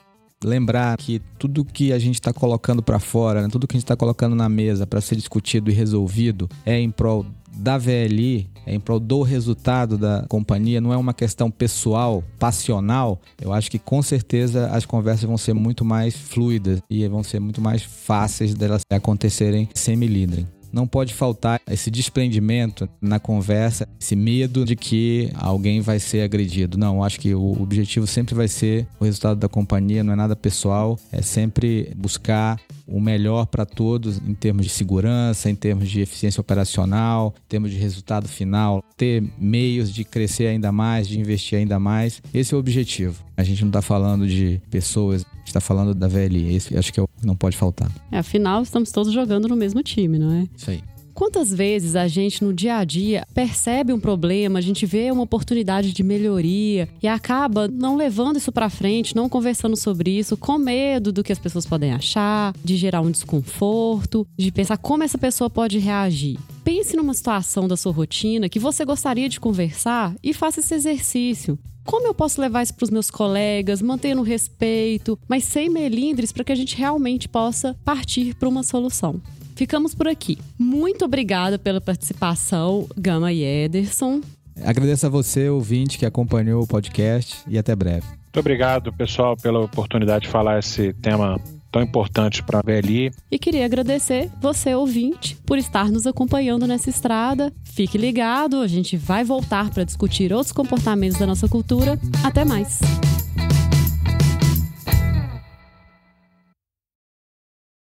lembrar 0.44 0.98
que 0.98 1.22
tudo 1.40 1.66
que 1.66 1.92
a 1.92 2.00
gente 2.00 2.16
está 2.16 2.32
colocando 2.32 2.84
para 2.84 3.00
fora, 3.00 3.42
né, 3.42 3.48
tudo 3.52 3.68
que 3.68 3.76
a 3.76 3.78
gente 3.78 3.86
está 3.86 3.96
colocando 3.96 4.36
na 4.36 4.48
mesa 4.48 4.86
para 4.86 5.02
ser 5.02 5.16
discutido 5.16 5.72
e 5.72 5.74
resolvido 5.74 6.50
é 6.66 6.80
em 6.80 6.92
prol 6.92 7.26
da 7.58 7.78
VLI, 7.78 8.50
é 8.66 8.76
em 8.76 8.80
prol 8.80 9.00
do 9.00 9.24
resultado 9.24 9.98
da 9.98 10.26
companhia, 10.28 10.80
não 10.80 10.94
é 10.94 10.98
uma 10.98 11.14
questão 11.14 11.50
pessoal, 11.50 12.24
passional. 12.38 13.20
Eu 13.42 13.52
acho 13.52 13.72
que 13.72 13.80
com 13.80 14.02
certeza 14.04 14.68
as 14.68 14.86
conversas 14.86 15.24
vão 15.24 15.38
ser 15.38 15.54
muito 15.54 15.84
mais 15.84 16.16
fluidas 16.16 16.82
e 16.90 17.08
vão 17.08 17.24
ser 17.24 17.40
muito 17.40 17.62
mais 17.62 17.82
fáceis 17.82 18.54
delas 18.54 18.84
acontecerem 18.92 19.68
sem 19.74 19.96
milindre 19.96 20.48
não 20.72 20.88
pode 20.88 21.14
faltar 21.14 21.62
esse 21.70 21.90
desprendimento 21.90 22.88
na 23.02 23.20
conversa, 23.20 23.88
esse 24.00 24.16
medo 24.16 24.66
de 24.66 24.76
que 24.76 25.32
alguém 25.36 25.82
vai 25.82 26.00
ser 26.00 26.22
agredido. 26.22 26.78
Não, 26.78 27.04
acho 27.04 27.20
que 27.20 27.34
o 27.34 27.62
objetivo 27.62 28.08
sempre 28.08 28.36
vai 28.36 28.48
ser 28.48 28.88
o 29.00 29.06
resultado 29.06 29.40
da 29.40 29.48
companhia, 29.48 30.04
não 30.04 30.14
é 30.14 30.16
nada 30.16 30.36
pessoal, 30.36 31.00
é 31.12 31.22
sempre 31.22 31.92
buscar 31.96 32.60
o 32.88 33.02
melhor 33.02 33.46
para 33.46 33.66
todos 33.66 34.18
em 34.26 34.34
termos 34.34 34.66
de 34.66 34.72
segurança, 34.72 35.50
em 35.50 35.56
termos 35.56 35.90
de 35.90 36.00
eficiência 36.00 36.40
operacional, 36.40 37.36
em 37.38 37.50
termos 37.50 37.72
de 37.72 37.78
resultado 37.78 38.28
final, 38.28 38.82
ter 38.96 39.24
meios 39.38 39.94
de 39.94 40.06
crescer 40.06 40.48
ainda 40.48 40.72
mais, 40.72 41.08
de 41.08 41.20
investir 41.20 41.60
ainda 41.60 41.80
mais. 41.80 42.22
Esse 42.34 42.54
é 42.54 42.58
o 42.58 42.60
objetivo. 42.60 43.22
A 43.36 43.44
gente 43.44 43.62
não 43.62 43.70
está 43.70 43.82
falando 43.82 44.26
de 44.26 44.62
pessoas, 44.72 45.26
está 45.50 45.60
falando 45.60 45.94
da 45.94 46.08
VLI. 46.08 46.56
Esse 46.56 46.78
acho 46.78 46.94
que 46.94 47.00
é 47.00 47.04
o 47.04 47.08
que 47.08 47.26
não 47.26 47.36
pode 47.36 47.58
faltar. 47.58 47.92
É, 48.12 48.20
afinal, 48.20 48.62
estamos 48.62 48.92
todos 48.92 49.14
jogando 49.14 49.48
no 49.48 49.56
mesmo 49.56 49.82
time, 49.84 50.18
não 50.18 50.32
é? 50.32 50.48
Isso 50.56 50.72
aí. 50.72 50.82
Quantas 51.18 51.52
vezes 51.52 51.96
a 51.96 52.08
gente 52.08 52.44
no 52.44 52.54
dia 52.54 52.78
a 52.78 52.84
dia 52.84 53.26
percebe 53.34 53.92
um 53.92 54.00
problema, 54.00 54.60
a 54.60 54.62
gente 54.62 54.86
vê 54.86 55.10
uma 55.10 55.24
oportunidade 55.24 55.92
de 55.92 56.04
melhoria 56.04 56.88
e 57.02 57.08
acaba 57.08 57.68
não 57.68 57.96
levando 57.96 58.38
isso 58.38 58.52
para 58.52 58.70
frente, 58.70 59.16
não 59.16 59.28
conversando 59.28 59.76
sobre 59.76 60.12
isso, 60.12 60.38
com 60.38 60.60
medo 60.60 61.12
do 61.12 61.24
que 61.24 61.32
as 61.32 61.40
pessoas 61.40 61.66
podem 61.66 61.92
achar, 61.92 62.54
de 62.64 62.78
gerar 62.78 63.02
um 63.02 63.10
desconforto, 63.10 64.28
de 64.38 64.52
pensar 64.52 64.78
como 64.78 65.02
essa 65.02 65.18
pessoa 65.18 65.50
pode 65.50 65.80
reagir. 65.80 66.38
Pense 66.64 66.96
numa 66.96 67.16
situação 67.16 67.68
da 67.68 67.76
sua 67.76 67.92
rotina 67.92 68.48
que 68.48 68.60
você 68.60 68.86
gostaria 68.86 69.28
de 69.28 69.40
conversar 69.40 70.14
e 70.22 70.36
faça 70.36 70.60
esse 70.60 70.76
exercício. 70.76 71.58
Como 71.88 72.06
eu 72.06 72.14
posso 72.14 72.42
levar 72.42 72.64
isso 72.64 72.74
para 72.74 72.84
os 72.84 72.90
meus 72.90 73.10
colegas, 73.10 73.82
mantendo 73.82 74.22
respeito, 74.22 75.18
mas 75.26 75.46
sem 75.46 75.70
melindres 75.70 76.34
para 76.34 76.44
que 76.44 76.52
a 76.52 76.56
gente 76.56 76.76
realmente 76.76 77.30
possa 77.30 77.78
partir 77.86 78.36
para 78.36 78.50
uma 78.50 78.62
solução? 78.62 79.22
Ficamos 79.56 79.96
por 79.96 80.06
aqui. 80.06 80.38
Muito 80.60 81.06
obrigada 81.06 81.58
pela 81.58 81.80
participação, 81.80 82.86
Gama 82.98 83.32
e 83.32 83.42
Ederson. 83.42 84.20
Agradeço 84.66 85.06
a 85.06 85.10
você, 85.10 85.48
ouvinte, 85.48 85.98
que 85.98 86.06
acompanhou 86.06 86.62
o 86.62 86.68
podcast 86.68 87.38
e 87.48 87.58
até 87.58 87.74
breve. 87.74 88.06
Muito 88.06 88.38
obrigado, 88.38 88.92
pessoal, 88.92 89.38
pela 89.38 89.62
oportunidade 89.62 90.26
de 90.26 90.30
falar 90.30 90.60
esse 90.60 90.92
tema 90.92 91.40
tão 91.78 91.82
importante 91.82 92.42
para 92.44 92.60
a 92.60 92.62
VLI. 92.62 93.12
E 93.30 93.38
queria 93.38 93.66
agradecer 93.66 94.30
você, 94.42 94.74
ouvinte, 94.74 95.38
por 95.46 95.58
estar 95.58 95.92
nos 95.92 96.08
acompanhando 96.08 96.66
nessa 96.66 96.90
estrada. 96.90 97.54
Fique 97.64 97.98
ligado, 97.98 98.62
a 98.62 98.68
gente 98.68 98.98
vai 98.98 99.24
voltar 99.24 99.70
para 99.70 99.84
discutir 99.84 100.34
outros 100.34 100.52
comportamentos 100.52 101.20
da 101.20 101.28
nossa 101.28 101.48
cultura. 101.48 102.00
Até 102.24 102.44
mais! 102.44 102.80